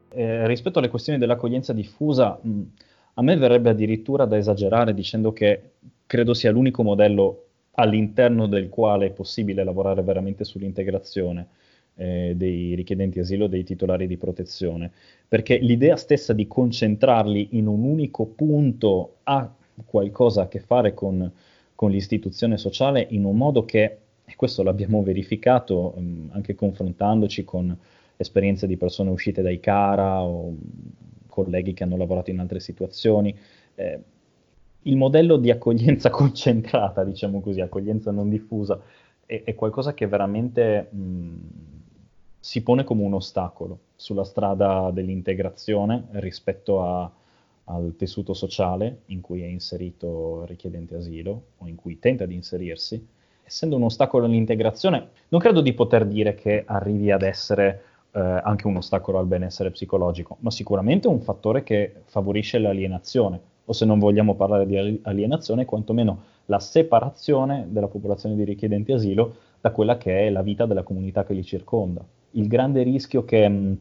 Eh, 0.10 0.48
rispetto 0.48 0.80
alle 0.80 0.90
questioni 0.90 1.18
dell'accoglienza 1.18 1.74
diffusa, 1.74 2.40
mh, 2.42 2.62
a 3.16 3.22
me 3.24 3.36
verrebbe 3.38 3.72
addirittura 3.72 4.26
da 4.26 4.38
esagerare 4.38 4.94
dicendo 4.94 5.34
che 5.34 5.72
credo 6.06 6.34
sia 6.34 6.52
l'unico 6.52 6.84
modello 6.84 7.44
all'interno 7.72 8.48
del 8.48 8.70
quale 8.70 9.08
è 9.08 9.12
possibile 9.12 9.64
lavorare 9.64 10.02
veramente 10.02 10.44
sull'integrazione 10.44 11.48
eh, 11.98 12.34
dei 12.36 12.76
richiedenti 12.76 13.20
asilo, 13.20 13.48
dei 13.48 13.64
titolari 13.64 14.08
di 14.08 14.18
protezione, 14.18 14.92
perché 15.28 15.58
l'idea 15.58 15.96
stessa 15.98 16.34
di 16.34 16.48
concentrarli 16.48 17.50
in 17.52 17.68
un 17.68 17.84
unico 17.84 18.26
punto 18.26 19.18
ha 19.24 19.52
qualcosa 19.86 20.44
a 20.44 20.48
che 20.48 20.60
fare 20.60 20.94
con, 20.94 21.30
con 21.76 21.92
l'istituzione 21.92 22.58
sociale 22.58 23.06
in 23.10 23.26
un 23.26 23.36
modo 23.36 23.66
che, 23.66 23.98
e 24.26 24.36
questo 24.36 24.64
l'abbiamo 24.64 25.04
verificato 25.04 25.94
mh, 25.98 26.30
anche 26.32 26.56
confrontandoci 26.56 27.44
con 27.44 27.76
esperienze 28.16 28.68
di 28.68 28.78
persone 28.78 29.10
uscite 29.10 29.42
dai 29.42 29.60
CARA 29.60 30.24
o 30.24 30.56
colleghi 31.28 31.74
che 31.74 31.84
hanno 31.84 31.98
lavorato 31.98 32.32
in 32.32 32.40
altre 32.40 32.60
situazioni. 32.60 33.36
Eh, 33.76 34.00
il 34.84 34.98
modello 34.98 35.38
di 35.38 35.52
accoglienza 35.52 36.10
concentrata, 36.12 37.04
diciamo 37.04 37.42
così, 37.42 37.62
accoglienza 37.62 38.12
non 38.12 38.30
diffusa, 38.30 38.82
è, 39.26 39.44
è 39.44 39.56
qualcosa 39.56 39.94
che 39.94 40.08
veramente 40.08 40.88
mh, 40.90 41.36
si 42.48 42.64
pone 42.64 42.86
come 42.86 43.04
un 43.04 43.14
ostacolo 43.14 43.80
sulla 43.98 44.24
strada 44.24 44.90
dell'integrazione 44.92 46.06
rispetto 46.12 46.82
a, 46.82 47.12
al 47.66 47.96
tessuto 47.98 48.34
sociale 48.34 49.02
in 49.08 49.20
cui 49.20 49.42
è 49.42 49.46
inserito 49.46 50.44
il 50.44 50.48
richiedente 50.48 50.96
asilo 50.96 51.42
o 51.58 51.68
in 51.68 51.76
cui 51.76 52.00
tenta 52.00 52.26
di 52.26 52.36
inserirsi. 52.36 53.06
Essendo 53.44 53.76
un 53.76 53.84
ostacolo 53.84 54.28
all'integrazione, 54.28 55.10
non 55.28 55.42
credo 55.42 55.60
di 55.60 55.74
poter 55.74 56.06
dire 56.06 56.36
che 56.36 56.64
arrivi 56.66 57.12
ad 57.12 57.24
essere 57.24 57.84
eh, 58.12 58.22
anche 58.22 58.66
un 58.66 58.78
ostacolo 58.78 59.20
al 59.20 59.28
benessere 59.28 59.72
psicologico, 59.72 60.38
ma 60.40 60.50
sicuramente 60.50 61.10
un 61.10 61.20
fattore 61.20 61.64
che 61.64 61.96
favorisce 62.06 62.60
l'alienazione, 62.60 63.42
o 63.66 63.74
se 63.74 63.84
non 63.84 64.00
vogliamo 64.00 64.36
parlare 64.36 64.66
di 64.66 65.02
alienazione, 65.04 65.66
quantomeno 65.66 66.22
la 66.46 66.60
separazione 66.60 67.68
della 67.72 67.90
popolazione 67.90 68.36
di 68.36 68.46
richiedenti 68.46 68.94
asilo 68.94 69.36
da 69.60 69.72
quella 69.72 69.98
che 69.98 70.28
è 70.28 70.30
la 70.30 70.44
vita 70.44 70.66
della 70.66 70.84
comunità 70.84 71.26
che 71.26 71.34
li 71.34 71.44
circonda. 71.44 72.06
Il 72.32 72.48
grande 72.48 72.84
rischio 72.84 73.24
che, 73.26 73.48
mh, 73.48 73.78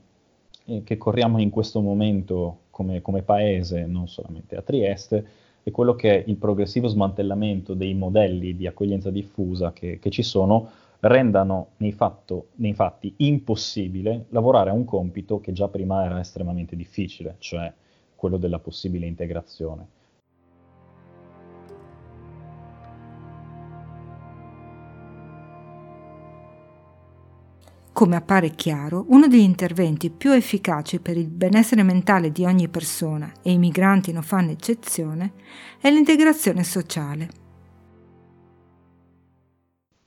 eh, 0.66 0.82
che 0.84 0.96
corriamo 0.96 1.40
in 1.40 1.50
questo 1.50 1.80
momento 1.80 2.60
come, 2.70 3.02
come 3.02 3.22
paese, 3.22 3.86
non 3.86 4.08
solamente 4.08 4.56
a 4.56 4.62
Trieste, 4.62 5.26
è 5.62 5.70
quello 5.70 5.94
che 5.96 6.24
il 6.26 6.36
progressivo 6.36 6.86
smantellamento 6.86 7.74
dei 7.74 7.94
modelli 7.94 8.54
di 8.54 8.66
accoglienza 8.66 9.10
diffusa 9.10 9.72
che, 9.72 9.98
che 9.98 10.10
ci 10.10 10.22
sono 10.22 10.70
rendano 11.00 11.70
nei, 11.78 11.92
fatto, 11.92 12.48
nei, 12.56 12.72
fatti 12.72 13.12
impossibile 13.18 14.26
lavorare 14.30 14.70
a 14.70 14.74
un 14.74 14.84
compito 14.84 15.40
che 15.40 15.52
già 15.52 15.68
prima 15.68 16.04
era 16.04 16.20
estremamente 16.20 16.76
difficile, 16.76 17.36
cioè 17.38 17.72
quello 18.14 18.36
della 18.36 18.58
possibile 18.58 19.06
integrazione. 19.06 19.86
Come 27.96 28.16
appare 28.16 28.50
chiaro, 28.50 29.06
uno 29.08 29.26
degli 29.26 29.40
interventi 29.40 30.10
più 30.10 30.30
efficaci 30.32 31.00
per 31.00 31.16
il 31.16 31.28
benessere 31.28 31.82
mentale 31.82 32.30
di 32.30 32.44
ogni 32.44 32.68
persona, 32.68 33.32
e 33.42 33.52
i 33.52 33.56
migranti 33.56 34.12
non 34.12 34.20
fanno 34.20 34.50
eccezione, 34.50 35.32
è 35.80 35.90
l'integrazione 35.90 36.62
sociale. 36.62 37.28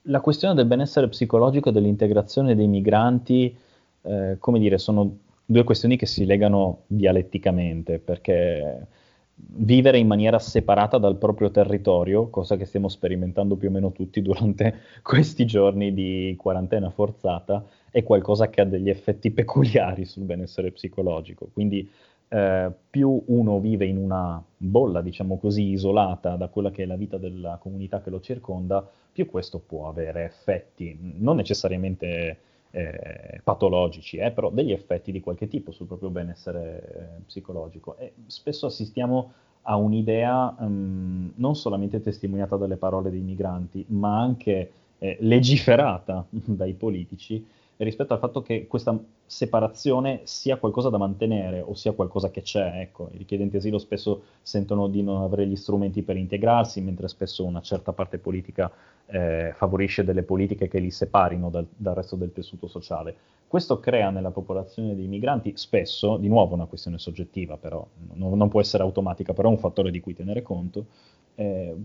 La 0.04 0.22
questione 0.22 0.54
del 0.54 0.68
benessere 0.68 1.10
psicologico 1.10 1.70
e 1.70 1.72
dell'integrazione 1.72 2.54
dei 2.54 2.68
migranti, 2.68 3.58
eh, 4.04 4.36
come 4.38 4.60
dire, 4.60 4.78
sono 4.78 5.18
due 5.44 5.64
questioni 5.64 5.98
che 5.98 6.06
si 6.06 6.26
legano 6.26 6.84
dialetticamente, 6.86 7.98
perché 7.98 8.86
vivere 9.52 9.98
in 9.98 10.08
maniera 10.08 10.40
separata 10.40 10.98
dal 10.98 11.18
proprio 11.18 11.52
territorio, 11.52 12.30
cosa 12.30 12.56
che 12.58 12.66
stiamo 12.66 12.88
sperimentando 12.88 13.56
più 13.56 13.70
o 13.70 13.72
meno 13.72 13.92
tutti 13.92 14.22
durante 14.22 14.82
questi 15.02 15.46
giorni 15.46 15.94
di 15.94 16.36
quarantena 16.38 16.90
forzata, 16.90 17.66
è 17.90 18.04
qualcosa 18.04 18.50
che 18.50 18.62
ha 18.62 18.66
degli 18.66 18.90
effetti 18.90 19.32
peculiari 19.32 20.06
sul 20.06 20.24
benessere 20.24 20.72
psicologico. 20.72 21.50
Quindi 21.52 21.90
eh, 22.30 22.72
più 22.90 23.24
uno 23.28 23.60
vive 23.60 23.86
in 23.86 23.98
una 23.98 24.44
bolla, 24.58 25.02
diciamo 25.02 25.38
così, 25.38 25.70
isolata 25.70 26.36
da 26.36 26.48
quella 26.48 26.72
che 26.72 26.84
è 26.84 26.86
la 26.86 26.96
vita 26.96 27.18
della 27.18 27.58
comunità 27.60 28.02
che 28.02 28.10
lo 28.10 28.20
circonda, 28.20 28.88
più 29.12 29.26
questo 29.26 29.60
può 29.60 29.90
avere 29.90 30.26
effetti, 30.26 30.98
non 31.18 31.36
necessariamente 31.38 32.38
eh, 32.72 33.42
patologici, 33.44 34.18
eh, 34.18 34.32
però 34.32 34.50
degli 34.50 34.72
effetti 34.72 35.12
di 35.12 35.20
qualche 35.22 35.48
tipo 35.48 35.72
sul 35.72 35.88
proprio 35.88 36.10
benessere 36.10 36.82
eh, 36.82 37.22
psicologico. 37.26 37.98
E 37.98 38.14
spesso 38.28 38.66
assistiamo 38.68 39.34
a 39.64 39.76
un'idea 39.76 40.56
um, 40.60 41.32
non 41.36 41.56
solamente 41.56 42.02
testimoniata 42.02 42.56
dalle 42.56 42.78
parole 42.78 43.10
dei 43.10 43.22
migranti, 43.22 43.86
ma 43.90 44.20
anche 44.20 44.72
eh, 44.98 45.18
legiferata 45.22 46.26
dai 46.30 46.74
politici 46.74 47.46
rispetto 47.78 48.14
al 48.14 48.20
fatto 48.20 48.42
che 48.42 48.68
questa 48.68 48.98
separazione 49.30 50.22
sia 50.24 50.58
qualcosa 50.58 50.90
da 50.90 50.98
mantenere 50.98 51.62
o 51.62 51.76
sia 51.76 51.92
qualcosa 51.92 52.32
che 52.32 52.42
c'è. 52.42 52.82
Ecco, 52.82 53.10
i 53.14 53.18
richiedenti 53.18 53.58
asilo 53.58 53.78
spesso 53.78 54.24
sentono 54.42 54.88
di 54.88 55.04
non 55.04 55.22
avere 55.22 55.46
gli 55.46 55.56
strumenti 55.56 56.02
per 56.02 56.18
integrarsi, 56.18 56.82
mentre 56.82 57.08
spesso 57.08 57.46
una 57.46 57.62
certa 57.62 57.94
parte 57.94 58.18
politica 58.18 58.72
eh, 59.06 59.54
favorisce 59.56 60.04
delle 60.04 60.24
politiche 60.24 60.68
che 60.68 60.80
li 60.80 60.90
separino 60.90 61.52
dal, 61.52 61.68
dal, 61.76 61.94
resto 61.94 62.16
del 62.16 62.34
tessuto 62.34 62.68
sociale. 62.68 63.16
Questo 63.46 63.80
crea 63.80 64.10
nella 64.10 64.32
popolazione 64.32 64.96
dei 64.96 65.06
migranti 65.06 65.54
spesso, 65.58 66.18
di 66.18 66.28
nuovo 66.28 66.56
una 66.56 66.66
questione 66.66 66.98
soggettiva, 66.98 67.56
però 67.58 67.86
non, 68.16 68.36
non 68.36 68.50
può 68.50 68.60
essere 68.62 68.82
automatica, 68.82 69.34
però 69.34 69.50
è 69.50 69.52
un 69.52 69.60
fattore 69.60 69.92
di 69.92 70.00
cui 70.00 70.16
tenere 70.16 70.42
conto, 70.42 70.88
eh, 71.36 71.76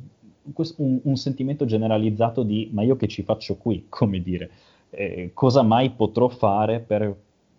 un, 0.76 1.00
un 1.02 1.16
sentimento 1.16 1.66
generalizzato 1.66 2.42
di 2.42 2.70
ma 2.72 2.82
io 2.82 2.96
che 2.96 3.06
ci 3.06 3.22
faccio 3.22 3.56
qui, 3.56 3.84
come 3.90 4.22
dire 4.22 4.50
eh, 4.94 5.30
cosa 5.34 5.62
mai 5.62 5.90
potrò 5.90 6.28
fare 6.28 6.80
per 6.80 7.14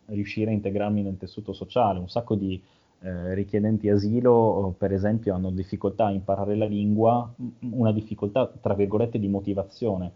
riuscire 0.08 0.52
a 0.52 0.54
integrarmi 0.54 1.02
nel 1.02 1.18
tessuto 1.18 1.54
sociale. 1.54 2.00
Un 2.00 2.10
sacco 2.10 2.36
di 2.36 2.62
eh, 3.02 3.34
richiedenti 3.34 3.90
asilo, 3.90 4.74
per 4.78 4.92
esempio, 4.94 5.34
hanno 5.34 5.52
difficoltà 5.52 6.06
a 6.08 6.12
imparare 6.12 6.56
la 6.56 6.66
lingua, 6.66 7.32
una 7.72 7.92
difficoltà, 7.92 8.48
tra 8.48 8.74
virgolette, 8.74 9.20
di 9.20 9.28
motivazione. 9.28 10.12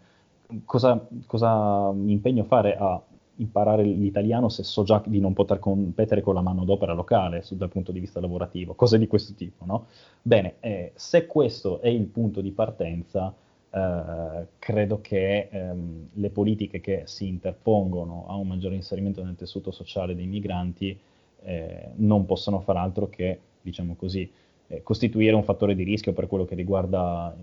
Cosa, 0.64 1.06
cosa 1.26 1.92
mi 1.92 2.12
impegno 2.12 2.42
a 2.42 2.46
fare 2.46 2.76
a 2.76 3.00
imparare 3.36 3.82
l'italiano 3.84 4.48
se 4.48 4.62
so 4.62 4.82
già 4.82 5.02
di 5.06 5.18
non 5.18 5.32
poter 5.32 5.58
competere 5.58 6.20
con 6.20 6.34
la 6.34 6.42
manodopera 6.42 6.92
locale 6.92 7.42
dal 7.52 7.68
punto 7.68 7.92
di 7.92 8.00
vista 8.00 8.20
lavorativo, 8.20 8.74
cose 8.74 8.98
di 8.98 9.06
questo 9.06 9.34
tipo, 9.34 9.64
no? 9.64 9.86
Bene, 10.22 10.54
eh, 10.60 10.92
se 10.94 11.26
questo 11.26 11.80
è 11.80 11.88
il 11.88 12.06
punto 12.06 12.40
di 12.40 12.50
partenza, 12.50 13.32
eh, 13.72 14.46
credo 14.58 15.00
che 15.00 15.48
ehm, 15.50 16.08
le 16.14 16.30
politiche 16.30 16.80
che 16.80 17.02
si 17.06 17.28
interpongono 17.28 18.26
a 18.28 18.34
un 18.34 18.48
maggiore 18.48 18.74
inserimento 18.74 19.22
nel 19.22 19.36
tessuto 19.36 19.70
sociale 19.70 20.14
dei 20.14 20.26
migranti 20.26 20.98
eh, 21.42 21.90
non 21.96 22.26
possono 22.26 22.60
far 22.60 22.76
altro 22.76 23.08
che, 23.08 23.38
diciamo 23.62 23.94
così, 23.94 24.30
eh, 24.66 24.82
costituire 24.82 25.34
un 25.34 25.44
fattore 25.44 25.74
di 25.74 25.84
rischio 25.84 26.12
per 26.12 26.26
quello 26.26 26.44
che 26.44 26.54
riguarda 26.54 27.34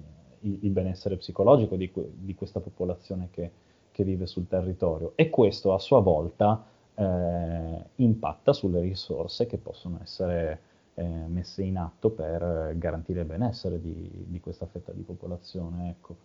il, 0.41 0.59
il 0.61 0.71
benessere 0.71 1.17
psicologico 1.17 1.75
di, 1.75 1.91
di 2.13 2.35
questa 2.35 2.59
popolazione 2.59 3.29
che, 3.31 3.51
che, 3.91 4.03
vive 4.03 4.25
sul 4.25 4.47
territorio. 4.47 5.13
E 5.15 5.29
questo 5.29 5.73
a 5.73 5.79
sua 5.79 5.99
volta 5.99 6.63
eh, 6.93 7.83
impatta 7.95 8.53
sulle 8.53 8.81
risorse 8.81 9.45
che 9.45 9.57
possono 9.57 9.99
essere 10.01 10.59
eh, 10.99 11.03
messe 11.05 11.61
in 11.61 11.77
atto 11.77 12.09
per 12.09 12.73
garantire 12.75 13.21
il 13.21 13.27
benessere 13.27 13.79
di, 13.79 14.09
di 14.27 14.39
questa 14.39 14.65
fetta 14.65 14.91
di 14.91 15.03
popolazione. 15.03 15.89
Ecco. 15.89 16.15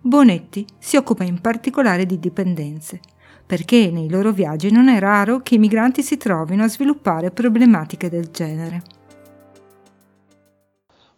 Bonetti 0.00 0.64
si 0.78 0.96
occupa 0.96 1.24
in 1.24 1.40
particolare 1.40 2.06
di 2.06 2.20
dipendenze, 2.20 3.00
perché 3.44 3.90
nei 3.90 4.08
loro 4.08 4.30
viaggi 4.30 4.70
non 4.70 4.88
è 4.88 5.00
raro 5.00 5.40
che 5.40 5.56
i 5.56 5.58
migranti 5.58 6.02
si 6.02 6.16
trovino 6.16 6.62
a 6.62 6.68
sviluppare 6.68 7.32
problematiche 7.32 8.08
del 8.08 8.30
genere. 8.30 8.82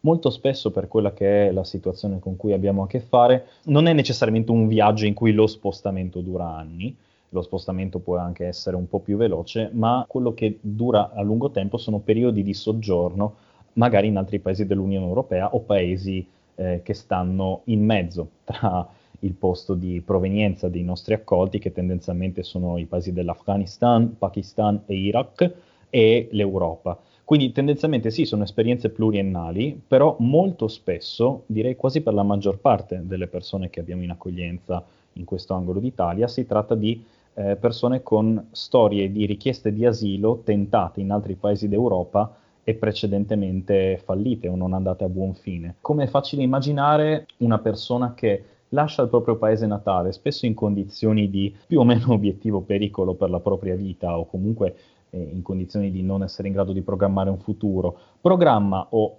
molto 0.01 0.31
spesso 0.31 0.71
per 0.71 0.89
quella 0.89 1.13
che 1.13 1.49
è 1.49 1.53
la 1.53 1.65
situazione 1.65 2.19
con 2.19 2.37
cui 2.37 2.53
abbiamo 2.53 2.83
a 2.83 2.87
che 2.87 3.01
fare, 3.01 3.47
non 3.65 3.87
è 3.87 3.93
necessariamente 3.93 4.51
un 4.51 4.69
viaggio 4.69 5.05
in 5.05 5.13
cui 5.13 5.33
lo 5.33 5.47
spostamento 5.47 6.21
dura 6.21 6.49
anni, 6.49 6.97
lo 7.31 7.43
spostamento 7.43 7.99
può 7.99 8.17
anche 8.17 8.47
essere 8.47 8.77
un 8.77 8.89
po' 8.89 9.01
più 9.01 9.17
veloce, 9.17 9.71
ma 9.73 10.05
quello 10.09 10.33
che 10.35 10.59
dura 10.61 11.13
a 11.13 11.23
lungo 11.23 11.51
tempo 11.51 11.77
sono 11.77 11.99
periodi 11.99 12.43
di 12.43 12.55
soggiorno, 12.55 13.35
magari 13.75 14.09
in 14.09 14.17
altri 14.17 14.39
paesi 14.39 14.67
dell'Unione 14.67 15.07
Europea 15.07 15.55
o 15.55 15.61
paesi 15.61 16.27
eh, 16.55 16.81
che 16.83 16.95
stanno 16.95 17.63
in 17.65 17.85
mezzo 17.85 18.31
tra 18.45 18.89
il 19.21 19.33
posto 19.33 19.75
di 19.75 20.01
provenienza 20.01 20.69
dei 20.69 20.85
nostri 20.85 21.15
accolti, 21.15 21.59
che 21.59 21.73
tendenzialmente 21.73 22.43
sono 22.43 22.79
i 22.79 22.87
paesi 22.87 23.13
dell'Afghanistan, 23.13 24.17
Pakistan 24.17 24.83
e 24.87 24.95
Iraq, 24.95 25.53
e 25.91 26.29
l'Europa. 26.33 26.99
Quindi 27.25 27.53
tendenzialmente 27.53 28.11
sì, 28.11 28.25
sono 28.25 28.45
esperienze 28.45 28.89
pluriennali, 28.89 29.81
però 29.87 30.17
molto 30.21 30.67
spesso, 30.69 31.43
direi 31.47 31.77
quasi 31.77 32.01
per 32.01 32.15
la 32.15 32.23
maggior 32.23 32.59
parte 32.59 33.03
delle 33.05 33.27
persone 33.27 33.69
che 33.69 33.81
abbiamo 33.81 34.03
in 34.03 34.11
accoglienza 34.11 34.83
in 35.15 35.25
questo 35.25 35.55
angolo 35.55 35.81
d'Italia, 35.81 36.27
si 36.27 36.47
tratta 36.47 36.75
di 36.75 37.05
eh, 37.39 37.55
persone 37.55 38.03
con 38.03 38.49
storie 38.51 39.13
di 39.13 39.25
richieste 39.25 39.73
di 39.73 39.87
asilo 39.87 40.41
tentate 40.45 41.01
in 41.01 41.13
altri 41.13 41.37
paesi 41.37 41.69
d'Europa 41.69 42.35
e 42.65 42.75
precedentemente 42.75 44.01
fallite 44.05 44.49
o 44.49 44.57
non 44.57 44.73
andate 44.73 45.05
a 45.05 45.09
buon 45.09 45.35
fine. 45.35 45.77
Come 45.81 46.05
è 46.05 46.07
facile 46.09 46.43
immaginare, 46.43 47.27
una 47.39 47.59
persona 47.59 48.13
che 48.15 48.45
lascia 48.71 49.03
il 49.03 49.09
proprio 49.09 49.37
paese 49.37 49.67
natale, 49.67 50.11
spesso 50.11 50.47
in 50.47 50.55
condizioni 50.55 51.31
di 51.31 51.55
più 51.67 51.79
o 51.79 51.85
meno 51.85 52.11
obiettivo 52.13 52.61
pericolo 52.61 53.15
per 53.15 53.31
la 53.31 53.41
propria 53.41 53.77
vita 53.77 54.19
o 54.19 54.27
comunque 54.27 54.75
eh, 55.11 55.19
in 55.19 55.43
condizioni 55.43 55.93
di 55.93 56.03
non 56.03 56.25
essere 56.25 56.49
in 56.49 56.55
grado 56.55 56.73
di 56.73 56.83
programmare 56.83 57.31
un 57.31 57.39
futuro, 57.39 57.97
programma 58.21 58.85
o 58.91 59.19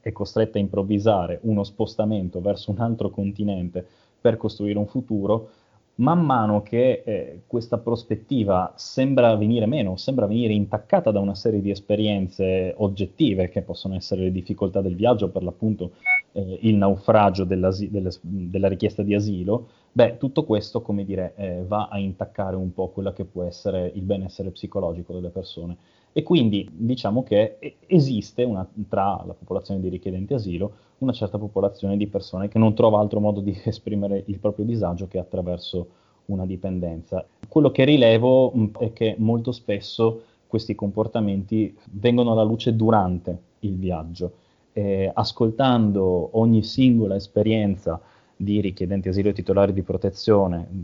è 0.00 0.10
costretta 0.10 0.58
a 0.58 0.60
improvvisare 0.60 1.38
uno 1.42 1.62
spostamento 1.62 2.40
verso 2.40 2.72
un 2.72 2.80
altro 2.80 3.08
continente 3.10 3.86
per 4.20 4.36
costruire 4.36 4.78
un 4.78 4.86
futuro, 4.86 5.50
man 5.96 6.24
mano 6.24 6.62
che 6.62 7.02
eh, 7.04 7.42
questa 7.46 7.78
prospettiva 7.78 8.72
sembra 8.76 9.36
venire 9.36 9.66
meno, 9.66 9.96
sembra 9.96 10.26
venire 10.26 10.52
intaccata 10.52 11.10
da 11.10 11.20
una 11.20 11.34
serie 11.34 11.60
di 11.60 11.70
esperienze 11.70 12.74
oggettive 12.78 13.48
che 13.50 13.62
possono 13.62 13.94
essere 13.94 14.22
le 14.22 14.32
difficoltà 14.32 14.80
del 14.80 14.96
viaggio, 14.96 15.28
per 15.28 15.42
l'appunto 15.42 15.92
eh, 16.32 16.58
il 16.62 16.76
naufragio 16.76 17.44
della 17.44 18.68
richiesta 18.68 19.02
di 19.02 19.14
asilo, 19.14 19.68
beh, 19.92 20.16
tutto 20.16 20.44
questo, 20.44 20.80
come 20.80 21.04
dire, 21.04 21.34
eh, 21.36 21.62
va 21.66 21.88
a 21.90 21.98
intaccare 21.98 22.56
un 22.56 22.72
po' 22.72 22.88
quello 22.88 23.12
che 23.12 23.24
può 23.24 23.44
essere 23.44 23.90
il 23.94 24.02
benessere 24.02 24.50
psicologico 24.50 25.12
delle 25.12 25.28
persone. 25.30 25.76
E 26.12 26.22
quindi 26.22 26.68
diciamo 26.70 27.22
che 27.22 27.76
esiste 27.86 28.42
una, 28.44 28.68
tra 28.88 29.22
la 29.26 29.32
popolazione 29.32 29.80
di 29.80 29.88
richiedenti 29.88 30.34
asilo 30.34 30.72
una 30.98 31.12
certa 31.12 31.38
popolazione 31.38 31.96
di 31.96 32.06
persone 32.06 32.48
che 32.48 32.58
non 32.58 32.74
trova 32.74 33.00
altro 33.00 33.20
modo 33.20 33.40
di 33.40 33.58
esprimere 33.64 34.22
il 34.26 34.38
proprio 34.38 34.64
disagio 34.64 35.08
che 35.08 35.18
attraverso 35.18 35.86
una 36.26 36.46
dipendenza. 36.46 37.24
Quello 37.48 37.70
che 37.70 37.84
rilevo 37.84 38.52
mm, 38.56 38.66
è 38.78 38.92
che 38.92 39.16
molto 39.18 39.52
spesso 39.52 40.22
questi 40.46 40.74
comportamenti 40.74 41.76
vengono 41.92 42.32
alla 42.32 42.42
luce 42.42 42.76
durante 42.76 43.38
il 43.60 43.76
viaggio. 43.76 44.32
Eh, 44.74 45.10
ascoltando 45.12 46.30
ogni 46.32 46.62
singola 46.62 47.16
esperienza 47.16 48.00
di 48.34 48.60
richiedenti 48.60 49.08
asilo 49.08 49.28
e 49.28 49.32
titolari 49.32 49.72
di 49.72 49.82
protezione 49.82 50.68
mm, 50.70 50.82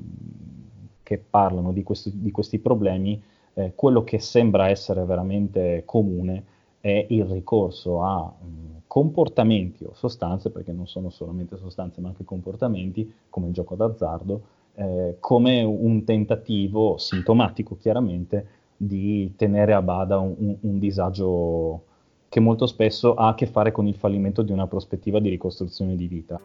che 1.03 1.19
parlano 1.19 1.73
di, 1.73 1.83
questo, 1.83 2.11
di 2.13 2.31
questi 2.31 2.59
problemi, 2.59 3.21
eh, 3.59 3.73
quello 3.75 4.05
che 4.05 4.21
sembra 4.21 4.69
essere 4.69 5.05
veramente 5.05 5.83
comune 5.85 6.45
è 6.81 7.07
il 7.09 7.25
ricorso 7.25 8.03
a 8.03 8.23
mh, 8.23 8.47
mm, 8.47 8.77
comportamenti 8.87 9.85
o 9.85 9.95
sostanze, 9.95 10.51
perché 10.51 10.71
non 10.71 10.87
sono 10.87 11.11
solamente 11.11 11.57
sostanze 11.57 12.01
ma 12.01 12.09
anche 12.09 12.25
comportamenti, 12.25 13.13
come 13.29 13.49
il 13.49 13.53
gioco 13.53 13.75
d'azzardo, 13.75 14.43
eh, 14.75 15.17
come 15.19 15.63
un 15.63 16.05
tentativo 16.05 16.99
sintomatico 16.99 17.77
chiaramente 17.77 18.47
di 18.77 19.35
tenere 19.35 19.75
a 19.75 19.83
bada 19.83 20.21
un, 20.21 20.35
un, 20.39 20.57
un 20.61 20.79
disagio 20.79 21.83
che 22.29 22.39
molto 22.39 22.67
spesso 22.67 23.15
ha 23.15 23.29
a 23.29 23.35
che 23.35 23.47
fare 23.47 23.73
con 23.73 23.89
il 23.89 23.97
fallimento 23.97 24.43
di 24.43 24.53
una 24.53 24.69
prospettiva 24.69 25.19
di 25.19 25.31
ricostruzione 25.31 25.97
di 25.97 26.07
vita. 26.07 26.41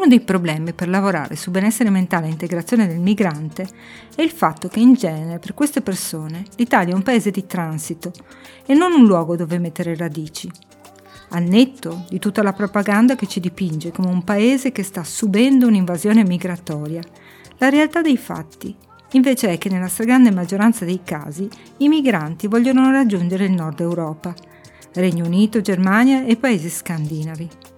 Uno 0.00 0.08
dei 0.08 0.22
problemi 0.22 0.72
per 0.72 0.88
lavorare 0.88 1.36
su 1.36 1.50
benessere 1.50 1.90
mentale 1.90 2.26
e 2.26 2.30
integrazione 2.30 2.86
del 2.86 3.00
migrante 3.00 3.68
è 4.16 4.22
il 4.22 4.30
fatto 4.30 4.66
che 4.68 4.80
in 4.80 4.94
genere 4.94 5.38
per 5.38 5.52
queste 5.52 5.82
persone 5.82 6.42
l'Italia 6.56 6.94
è 6.94 6.96
un 6.96 7.02
paese 7.02 7.30
di 7.30 7.44
transito 7.44 8.10
e 8.64 8.72
non 8.72 8.92
un 8.92 9.04
luogo 9.04 9.36
dove 9.36 9.58
mettere 9.58 9.94
radici. 9.94 10.50
Al 11.32 11.42
netto 11.42 12.06
di 12.08 12.18
tutta 12.18 12.42
la 12.42 12.54
propaganda 12.54 13.14
che 13.14 13.26
ci 13.26 13.40
dipinge 13.40 13.92
come 13.92 14.08
un 14.08 14.24
paese 14.24 14.72
che 14.72 14.82
sta 14.82 15.04
subendo 15.04 15.66
un'invasione 15.66 16.24
migratoria, 16.24 17.02
la 17.58 17.68
realtà 17.68 18.00
dei 18.00 18.16
fatti 18.16 18.74
invece 19.10 19.52
è 19.52 19.58
che 19.58 19.68
nella 19.68 19.88
stragrande 19.88 20.30
maggioranza 20.30 20.86
dei 20.86 21.02
casi 21.04 21.46
i 21.76 21.88
migranti 21.88 22.46
vogliono 22.46 22.90
raggiungere 22.90 23.44
il 23.44 23.52
nord 23.52 23.80
Europa, 23.80 24.34
Regno 24.94 25.26
Unito, 25.26 25.60
Germania 25.60 26.24
e 26.24 26.36
paesi 26.36 26.70
scandinavi 26.70 27.69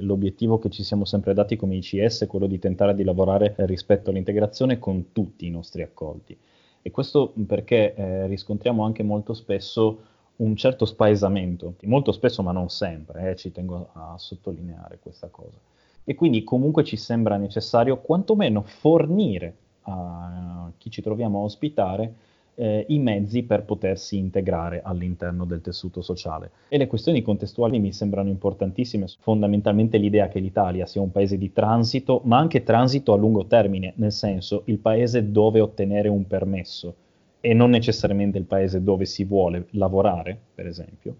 l'obiettivo 0.00 0.58
che 0.58 0.70
ci 0.70 0.82
siamo 0.82 1.04
sempre 1.04 1.34
dati 1.34 1.56
come 1.56 1.76
ICS 1.76 2.22
è 2.22 2.26
quello 2.26 2.46
di 2.46 2.58
tentare 2.58 2.94
di 2.94 3.04
lavorare 3.04 3.54
rispetto 3.58 4.10
all'integrazione 4.10 4.78
con 4.78 5.12
tutti 5.12 5.46
i 5.46 5.50
nostri 5.50 5.82
accolti. 5.82 6.36
E 6.82 6.90
questo 6.90 7.32
perché 7.46 7.94
eh, 7.94 8.26
riscontriamo 8.26 8.84
anche 8.84 9.02
molto 9.02 9.34
spesso 9.34 10.00
un 10.36 10.54
certo 10.54 10.84
spaesamento, 10.84 11.74
molto 11.84 12.12
spesso 12.12 12.42
ma 12.42 12.52
non 12.52 12.68
sempre, 12.68 13.30
eh, 13.30 13.36
ci 13.36 13.50
tengo 13.50 13.88
a 13.92 14.14
sottolineare 14.18 14.98
questa 15.00 15.28
cosa. 15.28 15.56
E 16.04 16.14
quindi 16.14 16.44
comunque 16.44 16.84
ci 16.84 16.96
sembra 16.96 17.36
necessario 17.36 17.98
quantomeno 17.98 18.62
fornire 18.62 19.56
a 19.82 20.70
chi 20.78 20.90
ci 20.90 21.02
troviamo 21.02 21.40
a 21.40 21.42
ospitare 21.42 22.14
eh, 22.56 22.84
i 22.88 22.98
mezzi 22.98 23.44
per 23.44 23.64
potersi 23.64 24.16
integrare 24.16 24.82
all'interno 24.82 25.44
del 25.44 25.60
tessuto 25.60 26.02
sociale. 26.02 26.50
E 26.68 26.78
le 26.78 26.86
questioni 26.86 27.22
contestuali 27.22 27.78
mi 27.78 27.92
sembrano 27.92 28.28
importantissime, 28.28 29.06
fondamentalmente 29.20 29.98
l'idea 29.98 30.28
che 30.28 30.40
l'Italia 30.40 30.86
sia 30.86 31.00
un 31.00 31.12
paese 31.12 31.38
di 31.38 31.52
transito, 31.52 32.20
ma 32.24 32.38
anche 32.38 32.62
transito 32.62 33.12
a 33.12 33.16
lungo 33.16 33.46
termine, 33.46 33.92
nel 33.96 34.12
senso 34.12 34.62
il 34.66 34.78
paese 34.78 35.30
dove 35.30 35.60
ottenere 35.60 36.08
un 36.08 36.26
permesso 36.26 36.94
e 37.40 37.54
non 37.54 37.70
necessariamente 37.70 38.38
il 38.38 38.44
paese 38.44 38.82
dove 38.82 39.04
si 39.04 39.24
vuole 39.24 39.66
lavorare, 39.70 40.36
per 40.54 40.66
esempio. 40.66 41.16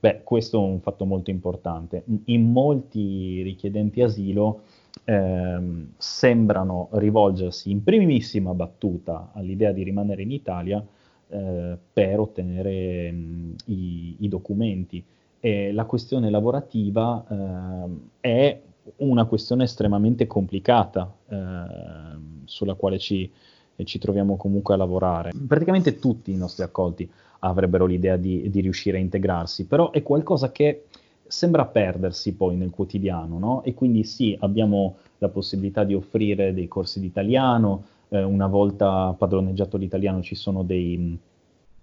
Beh, 0.00 0.22
questo 0.22 0.58
è 0.58 0.64
un 0.64 0.80
fatto 0.80 1.04
molto 1.04 1.30
importante. 1.30 2.04
In 2.26 2.50
molti 2.50 3.42
richiedenti 3.42 4.00
asilo 4.00 4.62
ehm, 5.04 5.92
sembrano 5.96 6.88
rivolgersi 6.92 7.70
in 7.70 7.82
primissima 7.82 8.54
battuta 8.54 9.30
all'idea 9.34 9.72
di 9.72 9.82
rimanere 9.82 10.22
in 10.22 10.30
Italia 10.30 10.84
eh, 11.28 11.76
per 11.92 12.20
ottenere 12.20 13.12
mh, 13.12 13.54
i, 13.66 14.16
i, 14.20 14.28
documenti. 14.28 15.04
E 15.40 15.72
la 15.72 15.84
questione 15.84 16.30
lavorativa 16.30 17.24
eh, 17.28 17.90
è 18.20 18.60
una 18.96 19.24
questione 19.24 19.64
estremamente 19.64 20.26
complicata 20.26 21.12
eh, 21.28 21.36
sulla 22.44 22.74
quale 22.74 22.98
ci, 22.98 23.30
ci, 23.84 23.98
troviamo 23.98 24.36
comunque 24.36 24.74
a 24.74 24.78
lavorare. 24.78 25.32
Praticamente 25.46 25.98
tutti 25.98 26.32
i 26.32 26.36
nostri 26.36 26.64
accolti 26.64 27.08
avrebbero 27.40 27.86
l'idea 27.86 28.16
di, 28.16 28.48
di 28.50 28.60
riuscire 28.60 28.96
a 28.96 29.00
integrarsi, 29.00 29.66
però 29.66 29.90
è 29.90 30.02
qualcosa 30.02 30.50
che 30.50 30.86
sembra 31.28 31.66
perdersi 31.66 32.34
poi 32.34 32.56
nel 32.56 32.70
quotidiano, 32.70 33.38
no? 33.38 33.62
E 33.62 33.74
quindi 33.74 34.02
sì, 34.04 34.36
abbiamo 34.40 34.96
la 35.18 35.28
possibilità 35.28 35.84
di 35.84 35.94
offrire 35.94 36.54
dei 36.54 36.68
corsi 36.68 37.00
di 37.00 37.06
italiano, 37.06 37.84
eh, 38.08 38.22
una 38.22 38.46
volta 38.46 39.14
padroneggiato 39.16 39.76
l'italiano 39.76 40.22
ci 40.22 40.34
sono 40.34 40.62
dei, 40.62 41.16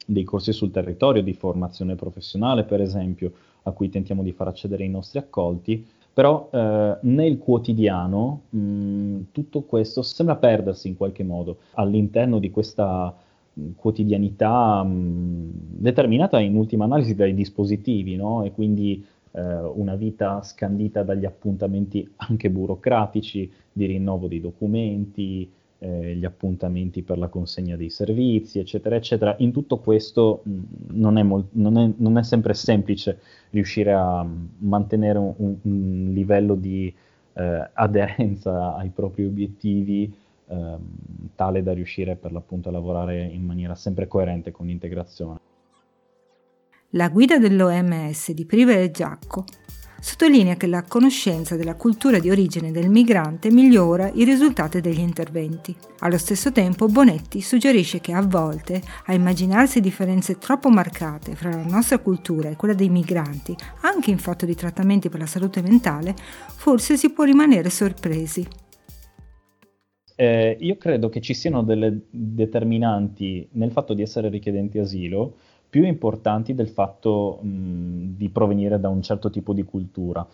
dei, 0.06 0.24
corsi 0.24 0.52
sul 0.52 0.72
territorio 0.72 1.22
di 1.22 1.34
formazione 1.34 1.96
professionale, 1.96 2.64
per 2.64 2.82
esempio, 2.82 3.32
a 3.64 3.72
cui 3.72 3.90
tentiamo 3.90 4.24
di 4.24 4.32
far 4.32 4.48
accedere 4.48 4.84
i 4.84 4.90
nostri 4.90 5.20
accolti, 5.20 5.86
però 6.14 6.50
eh, 6.52 6.98
nel 7.02 7.38
quotidiano 7.38 8.42
mh, 8.50 9.18
tutto 9.32 9.62
questo 9.62 10.02
sembra 10.02 10.38
perdersi 10.38 10.88
in 10.88 10.98
qualche 10.98 11.24
modo 11.24 11.58
all'interno 11.74 12.40
di 12.40 12.50
questa 12.50 13.14
quotidianità 13.76 14.84
mh, 14.84 15.52
determinata 15.78 16.40
in 16.40 16.56
ultima 16.56 16.86
analisi 16.86 17.16
dai 17.16 17.34
dispositivi, 17.34 18.16
no? 18.16 18.44
E 18.44 18.52
quindi 18.52 19.06
eh, 19.36 19.42
una 19.42 19.96
vita 19.96 20.42
scandita 20.42 21.04
dagli 21.04 21.26
appuntamenti 21.26 22.10
anche 22.18 22.50
burocratici 22.50 23.52
di 23.72 23.86
rinnovo 23.86 24.28
dei 24.28 24.40
documenti, 24.40 25.52
eh, 25.80 26.16
gli 26.16 26.24
appuntamenti 26.24 27.04
per 27.04 27.18
la 27.18 27.28
consegna 27.28 27.76
dei 27.76 27.90
servizi, 27.90 28.60
eccetera, 28.60 28.96
eccetera. 28.96 29.36
In 29.40 29.52
tutto 29.52 29.80
questo 29.80 30.42
mh, 30.44 30.60
non, 30.92 31.18
è 31.18 31.24
mol- 31.24 31.48
non, 31.52 31.78
è, 31.78 31.92
non, 31.98 32.18
è 32.18 32.24
sempre 32.24 32.54
semplice 32.54 33.20
riuscire 33.50 33.94
a 33.94 34.26
mantenere 34.60 35.18
un, 35.18 35.58
un 35.62 36.12
livello 36.14 36.56
di 36.56 36.94
eh, 37.34 37.70
aderenza 37.74 38.76
ai 38.76 38.90
propri 38.90 39.26
obiettivi 39.26 40.14
ehm, 40.48 40.80
tale 41.36 41.62
da 41.62 41.74
riuscire 41.74 42.16
per 42.16 42.32
l'appunto 42.32 42.70
a 42.70 42.72
lavorare 42.72 43.22
in 43.24 43.44
maniera 43.44 43.76
sempre 43.76 44.08
coerente 44.08 44.52
con 44.52 44.68
l'integrazione. 44.68 45.40
La 46.92 47.10
guida 47.10 47.38
dell'OMS 47.38 48.32
di 48.32 48.46
Prive 48.46 48.82
e 48.82 48.92
Giacco 48.92 49.44
sottolinea 50.06 50.56
che 50.56 50.68
la 50.68 50.84
conoscenza 50.84 51.56
della 51.56 51.74
cultura 51.74 52.20
di 52.20 52.30
origine 52.30 52.70
del 52.72 52.90
migrante 52.90 53.50
migliora 53.50 54.08
i 54.14 54.24
risultati 54.24 54.80
degli 54.80 55.00
interventi. 55.00 55.76
Allo 56.00 56.20
stesso 56.20 56.52
tempo 56.52 56.86
Bonetti 56.86 57.42
suggerisce 57.42 58.00
che 58.02 58.14
a 58.14 58.22
volte 58.22 58.84
a 59.06 59.14
immaginarsi 59.14 59.82
differenze 59.82 60.38
troppo 60.38 60.70
marcate 60.70 61.34
fra 61.34 61.50
la 61.50 61.66
nostra 61.66 61.98
cultura 61.98 62.50
e 62.50 62.56
quella 62.56 62.76
dei 62.76 62.90
migranti, 62.90 63.56
anche 63.82 64.12
in 64.12 64.20
fatto 64.20 64.46
di 64.46 64.54
trattamenti 64.54 65.10
per 65.10 65.22
la 65.22 65.26
salute 65.26 65.64
mentale, 65.64 66.14
forse 66.16 66.98
si 66.98 67.12
può 67.12 67.24
rimanere 67.24 67.72
sorpresi. 67.72 68.48
Eh, 70.18 70.56
io 70.60 70.78
credo 70.78 71.10
che 71.10 71.20
ci 71.20 71.34
siano 71.34 71.64
delle 71.64 72.04
determinanti 72.12 73.50
nel 73.54 73.72
fatto 73.72 73.96
di 73.96 74.04
essere 74.04 74.30
richiedenti 74.30 74.78
asilo 74.78 75.36
più 75.76 75.84
importanti 75.84 76.56
del 76.56 76.70
fatto 76.70 77.40
mh, 77.42 78.16
di 78.16 78.30
provenire 78.30 78.80
da 78.80 78.88
un 78.88 79.02
certo 79.02 79.30
tipo 79.30 79.52
di 79.52 79.64
cultura. 79.64 80.26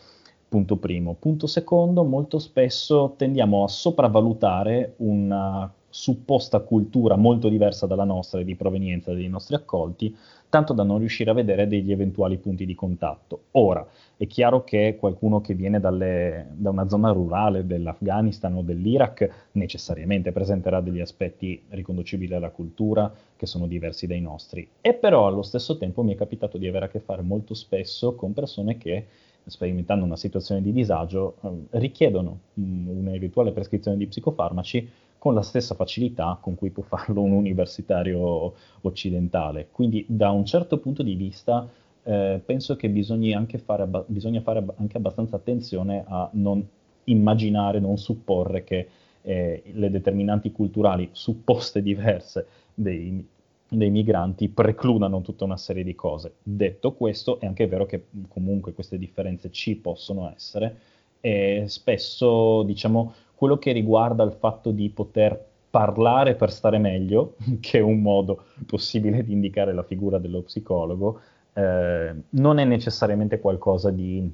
Punto 0.48 0.78
primo. 0.78 1.16
Punto 1.16 1.48
secondo, 1.48 2.04
molto 2.04 2.38
spesso 2.38 3.16
tendiamo 3.18 3.64
a 3.64 3.68
sopravvalutare 3.68 4.94
una 4.98 5.68
supposta 5.92 6.60
cultura 6.62 7.16
molto 7.16 7.50
diversa 7.50 7.86
dalla 7.86 8.06
nostra 8.06 8.40
e 8.40 8.46
di 8.46 8.56
provenienza 8.56 9.14
dei 9.14 9.28
nostri 9.28 9.56
accolti, 9.56 10.16
tanto 10.50 10.74
da 10.74 10.84
non 10.84 10.98
riuscire 10.98 11.30
a 11.30 11.34
vedere 11.34 11.68
degli 11.68 11.92
eventuali 11.92 12.38
punti 12.38 12.66
di 12.66 12.74
contatto. 12.74 13.44
Ora, 13.52 13.86
è 14.18 14.26
chiaro 14.26 14.64
che 14.64 14.98
qualcuno 15.00 15.42
che 15.42 15.54
viene 15.54 15.80
dalle, 15.80 16.48
da 16.54 16.70
una 16.70 16.90
zona 16.90 17.12
rurale 17.12 17.66
dell'Afghanistan 17.66 18.56
o 18.56 18.62
dell'Iraq 18.62 19.50
necessariamente 19.54 20.32
presenterà 20.32 20.82
degli 20.82 21.00
aspetti 21.00 21.62
riconducibili 21.70 22.34
alla 22.34 22.50
cultura 22.50 23.14
che 23.36 23.46
sono 23.46 23.68
diversi 23.68 24.08
dai 24.08 24.22
nostri. 24.22 24.68
E 24.82 24.94
però 24.94 25.28
allo 25.28 25.44
stesso 25.44 25.78
tempo 25.78 26.04
mi 26.04 26.14
è 26.14 26.18
capitato 26.18 26.58
di 26.58 26.68
avere 26.68 26.86
a 26.86 26.90
che 26.90 27.00
fare 27.00 27.22
molto 27.22 27.54
spesso 27.54 28.16
con 28.16 28.34
persone 28.34 28.78
che 28.78 29.06
sperimentando 29.46 30.06
una 30.06 30.18
situazione 30.18 30.62
di 30.62 30.72
disagio, 30.72 31.38
eh, 31.42 31.80
richiedono 31.80 32.40
mh, 32.54 32.90
un'eventuale 32.90 33.52
prescrizione 33.52 33.98
di 33.98 34.08
psicofarmaci 34.08 34.90
con 35.22 35.36
la 35.36 35.44
stessa 35.44 35.76
facilità 35.76 36.40
con 36.42 36.56
cui 36.56 36.72
può 36.72 36.82
farlo 36.82 37.22
un 37.22 37.34
universitario 37.34 38.56
occidentale. 38.82 39.68
Quindi 39.72 40.04
da 40.08 40.32
un 40.32 40.46
certo 40.46 40.80
punto 40.80 41.04
di 41.04 41.14
vista 41.14 41.70
eh, 42.02 42.42
penso 42.44 42.76
che 42.76 42.92
anche, 43.36 43.60
fare, 43.60 43.88
bisogna 44.08 44.42
fare 44.42 44.66
anche 44.78 44.98
abbastanza 44.98 45.36
attenzione 45.36 46.04
a 46.08 46.28
non 46.34 46.68
immaginare, 47.04 47.80
non 47.80 48.00
supporre 48.00 48.64
che 48.64 48.88
eh, 49.22 49.62
le 49.74 49.92
determinanti 49.92 50.52
culturali 50.52 51.10
supposte 51.12 51.84
diverse 51.84 52.48
dei, 52.74 53.24
dei 53.70 53.92
migranti 53.92 54.50
precludano 54.50 55.22
tutta 55.22 55.44
una 55.44 55.58
serie 55.58 55.84
di 55.84 55.94
cose. 55.94 56.38
Detto 56.42 56.94
questo, 56.94 57.40
è 57.40 57.46
anche 57.46 57.68
vero 57.68 57.86
che 57.86 58.06
comunque 58.28 58.74
queste 58.74 58.98
differenze 58.98 59.52
ci 59.52 59.76
possono 59.76 60.34
essere 60.36 60.76
e 61.22 61.66
spesso, 61.68 62.64
diciamo, 62.64 63.14
quello 63.42 63.58
che 63.58 63.72
riguarda 63.72 64.22
il 64.22 64.34
fatto 64.34 64.70
di 64.70 64.88
poter 64.92 65.48
parlare 65.72 66.36
per 66.36 66.52
stare 66.52 66.78
meglio, 66.78 67.38
che 67.60 67.80
è 67.80 67.82
un 67.82 68.00
modo 68.00 68.44
possibile 68.68 69.24
di 69.24 69.34
indicare 69.34 69.74
la 69.74 69.82
figura 69.82 70.20
dello 70.20 70.44
psicologo, 70.44 71.20
eh, 71.54 72.14
non 72.30 72.60
è 72.60 72.66
necessariamente 72.66 73.40
qualcosa 73.40 73.90
di 73.90 74.32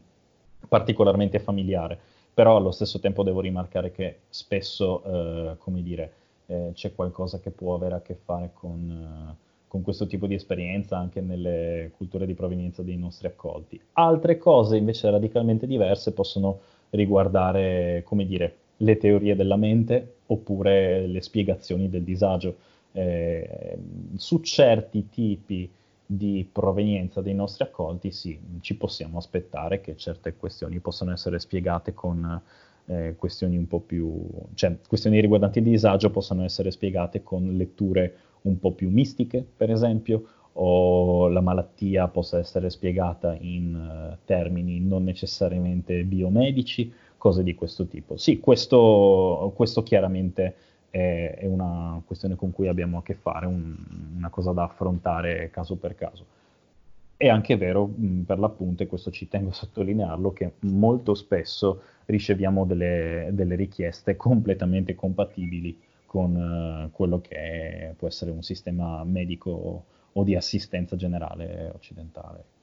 particolarmente 0.68 1.40
familiare, 1.40 1.98
però 2.34 2.58
allo 2.58 2.72
stesso 2.72 3.00
tempo 3.00 3.24
devo 3.24 3.40
rimarcare 3.40 3.94
che 3.94 4.18
spesso, 4.28 5.02
eh, 5.06 5.56
come 5.58 5.82
dire, 5.82 6.12
eh, 6.48 6.72
c'è 6.74 6.94
qualcosa 6.94 7.40
che 7.40 7.52
può 7.52 7.76
avere 7.76 7.96
a 7.96 8.02
che 8.02 8.16
fare 8.16 8.50
con, 8.54 8.92
eh, 8.92 9.36
con, 9.70 9.84
questo 9.84 10.06
tipo 10.06 10.28
di 10.28 10.34
esperienza 10.34 10.98
anche 10.98 11.22
nelle 11.22 11.92
culture 11.96 12.26
di 12.26 12.34
provenienza 12.34 12.84
dei 12.84 12.98
nostri 12.98 13.28
accolti. 13.28 13.82
Altre 13.94 14.38
cose 14.38 14.76
invece 14.76 15.10
radicalmente 15.10 15.66
diverse 15.66 16.12
possono 16.12 16.60
riguardare, 16.90 18.04
come 18.06 18.26
dire, 18.26 18.56
le 18.78 18.98
teorie 18.98 19.36
della 19.36 19.56
mente 19.56 20.16
oppure 20.28 21.08
le 21.08 21.22
spiegazioni 21.22 21.90
del 21.90 22.04
disagio. 22.04 22.58
Eh, 22.92 23.78
su 24.16 24.40
certi 24.40 25.10
tipi 25.10 25.70
di 26.06 26.48
provenienza 26.50 27.22
dei 27.22 27.36
nostri 27.36 27.66
accolti, 27.66 28.12
sì, 28.12 28.40
ci 28.62 28.76
possiamo 28.76 29.18
aspettare 29.18 29.82
che 29.82 29.98
certe 29.98 30.36
questioni 30.36 30.80
possano 30.80 31.12
essere 31.12 31.38
spiegate 31.38 31.94
con 31.94 32.42
eh, 32.86 33.16
questioni 33.18 33.58
un 33.58 33.68
po' 33.68 33.82
più, 33.82 34.26
cioè 34.54 34.78
questioni 34.88 35.20
riguardanti 35.20 35.60
il 35.60 35.66
disagio 35.66 36.10
possono 36.10 36.44
essere 36.44 36.72
spiegate 36.72 37.24
con 37.24 37.56
letture 37.58 38.16
un 38.44 38.58
po' 38.60 38.72
più 38.72 38.90
mistiche, 38.90 39.46
per 39.56 39.70
esempio, 39.70 40.24
o 40.60 41.28
la 41.28 41.42
malattia 41.42 42.08
possa 42.08 42.40
essere 42.40 42.70
spiegata 42.70 43.36
in 43.40 43.76
uh, 43.76 44.18
termini 44.26 44.80
non 44.80 45.04
necessariamente 45.04 46.04
biomedici, 46.04 46.92
cose 47.28 47.44
di 47.44 47.56
questo 47.56 47.88
tipo. 47.88 48.16
Sì, 48.16 48.40
questo, 48.40 49.52
questo 49.54 49.84
chiaramente 49.84 50.56
è, 50.90 51.36
è, 51.40 51.46
una 51.46 52.02
questione 52.06 52.36
con 52.36 52.52
cui 52.52 52.70
abbiamo 52.70 53.00
a 53.00 53.04
che 53.04 53.16
fare, 53.16 53.46
un, 53.46 53.76
una 54.16 54.30
cosa 54.30 54.54
da 54.54 54.64
affrontare 54.64 55.50
caso 55.52 55.76
per 55.76 55.96
caso. 55.96 56.26
È 57.18 57.28
anche 57.28 57.58
vero, 57.58 57.90
per 58.26 58.40
l'appunto, 58.40 58.84
e 58.84 58.88
questo 58.88 59.12
ci 59.12 59.28
tengo 59.28 59.50
a 59.50 59.54
sottolinearlo, 59.54 60.32
che 60.32 60.54
molto 60.60 61.16
spesso 61.16 61.82
riceviamo 62.06 62.64
delle, 62.64 63.30
delle 63.34 63.56
richieste 63.56 64.16
completamente 64.16 64.96
compatibili 64.96 65.78
con 66.06 66.34
uh, 66.34 66.92
quello 66.92 67.20
che 67.20 67.36
è, 67.36 67.94
può 67.98 68.08
essere 68.08 68.32
un 68.32 68.44
sistema 68.44 69.04
medico 69.04 69.84
o 70.14 70.24
di 70.24 70.36
assistenza 70.36 70.96
generale 70.96 71.72
occidentale. 71.74 72.56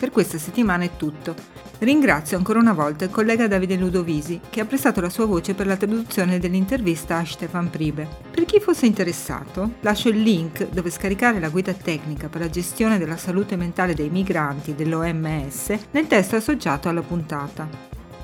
Per 0.00 0.10
questa 0.10 0.38
settimana 0.38 0.84
è 0.84 0.96
tutto. 0.96 1.34
Ringrazio 1.80 2.38
ancora 2.38 2.58
una 2.58 2.72
volta 2.72 3.04
il 3.04 3.10
collega 3.10 3.46
Davide 3.46 3.76
Ludovisi 3.76 4.40
che 4.48 4.62
ha 4.62 4.64
prestato 4.64 5.02
la 5.02 5.10
sua 5.10 5.26
voce 5.26 5.52
per 5.52 5.66
la 5.66 5.76
traduzione 5.76 6.38
dell'intervista 6.38 7.18
a 7.18 7.24
Stefan 7.26 7.68
Pribe. 7.68 8.08
Per 8.30 8.46
chi 8.46 8.60
fosse 8.60 8.86
interessato, 8.86 9.72
lascio 9.80 10.08
il 10.08 10.22
link 10.22 10.70
dove 10.70 10.88
scaricare 10.88 11.38
la 11.38 11.50
guida 11.50 11.74
tecnica 11.74 12.30
per 12.30 12.40
la 12.40 12.48
gestione 12.48 12.96
della 12.96 13.18
salute 13.18 13.56
mentale 13.56 13.92
dei 13.92 14.08
migranti 14.08 14.74
dell'OMS 14.74 15.76
nel 15.90 16.06
testo 16.06 16.36
associato 16.36 16.88
alla 16.88 17.02
puntata. 17.02 17.68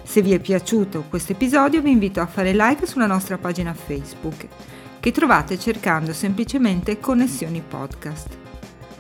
Se 0.03 0.23
vi 0.23 0.33
è 0.33 0.39
piaciuto 0.39 1.05
questo 1.11 1.33
episodio 1.33 1.83
vi 1.83 1.91
invito 1.91 2.23
a 2.23 2.27
fare 2.27 2.55
like 2.55 2.87
sulla 2.87 3.07
nostra 3.07 3.37
pagina 3.37 3.75
Facebook, 3.75 4.47
che 4.99 5.13
trovate 5.13 5.59
cercando 5.59 6.15
semplicemente 6.15 6.99
Connessioni 7.01 7.61
Podcast. 7.61 8.45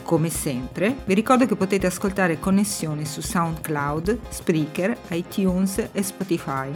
Come 0.06 0.30
sempre, 0.30 0.98
vi 1.04 1.14
ricordo 1.14 1.46
che 1.46 1.56
potete 1.56 1.88
ascoltare 1.88 2.38
Connessioni 2.38 3.04
su 3.04 3.20
SoundCloud, 3.20 4.20
Spreaker, 4.28 4.96
iTunes 5.08 5.88
e 5.90 6.00
Spotify, 6.04 6.72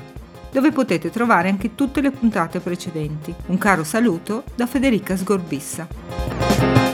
dove 0.50 0.72
potete 0.72 1.10
trovare 1.10 1.48
anche 1.48 1.76
tutte 1.76 2.00
le 2.00 2.10
puntate 2.10 2.58
precedenti. 2.58 3.32
Un 3.46 3.56
caro 3.56 3.84
saluto 3.84 4.42
da 4.56 4.66
Federica 4.66 5.16
Sgorbissa. 5.16 6.89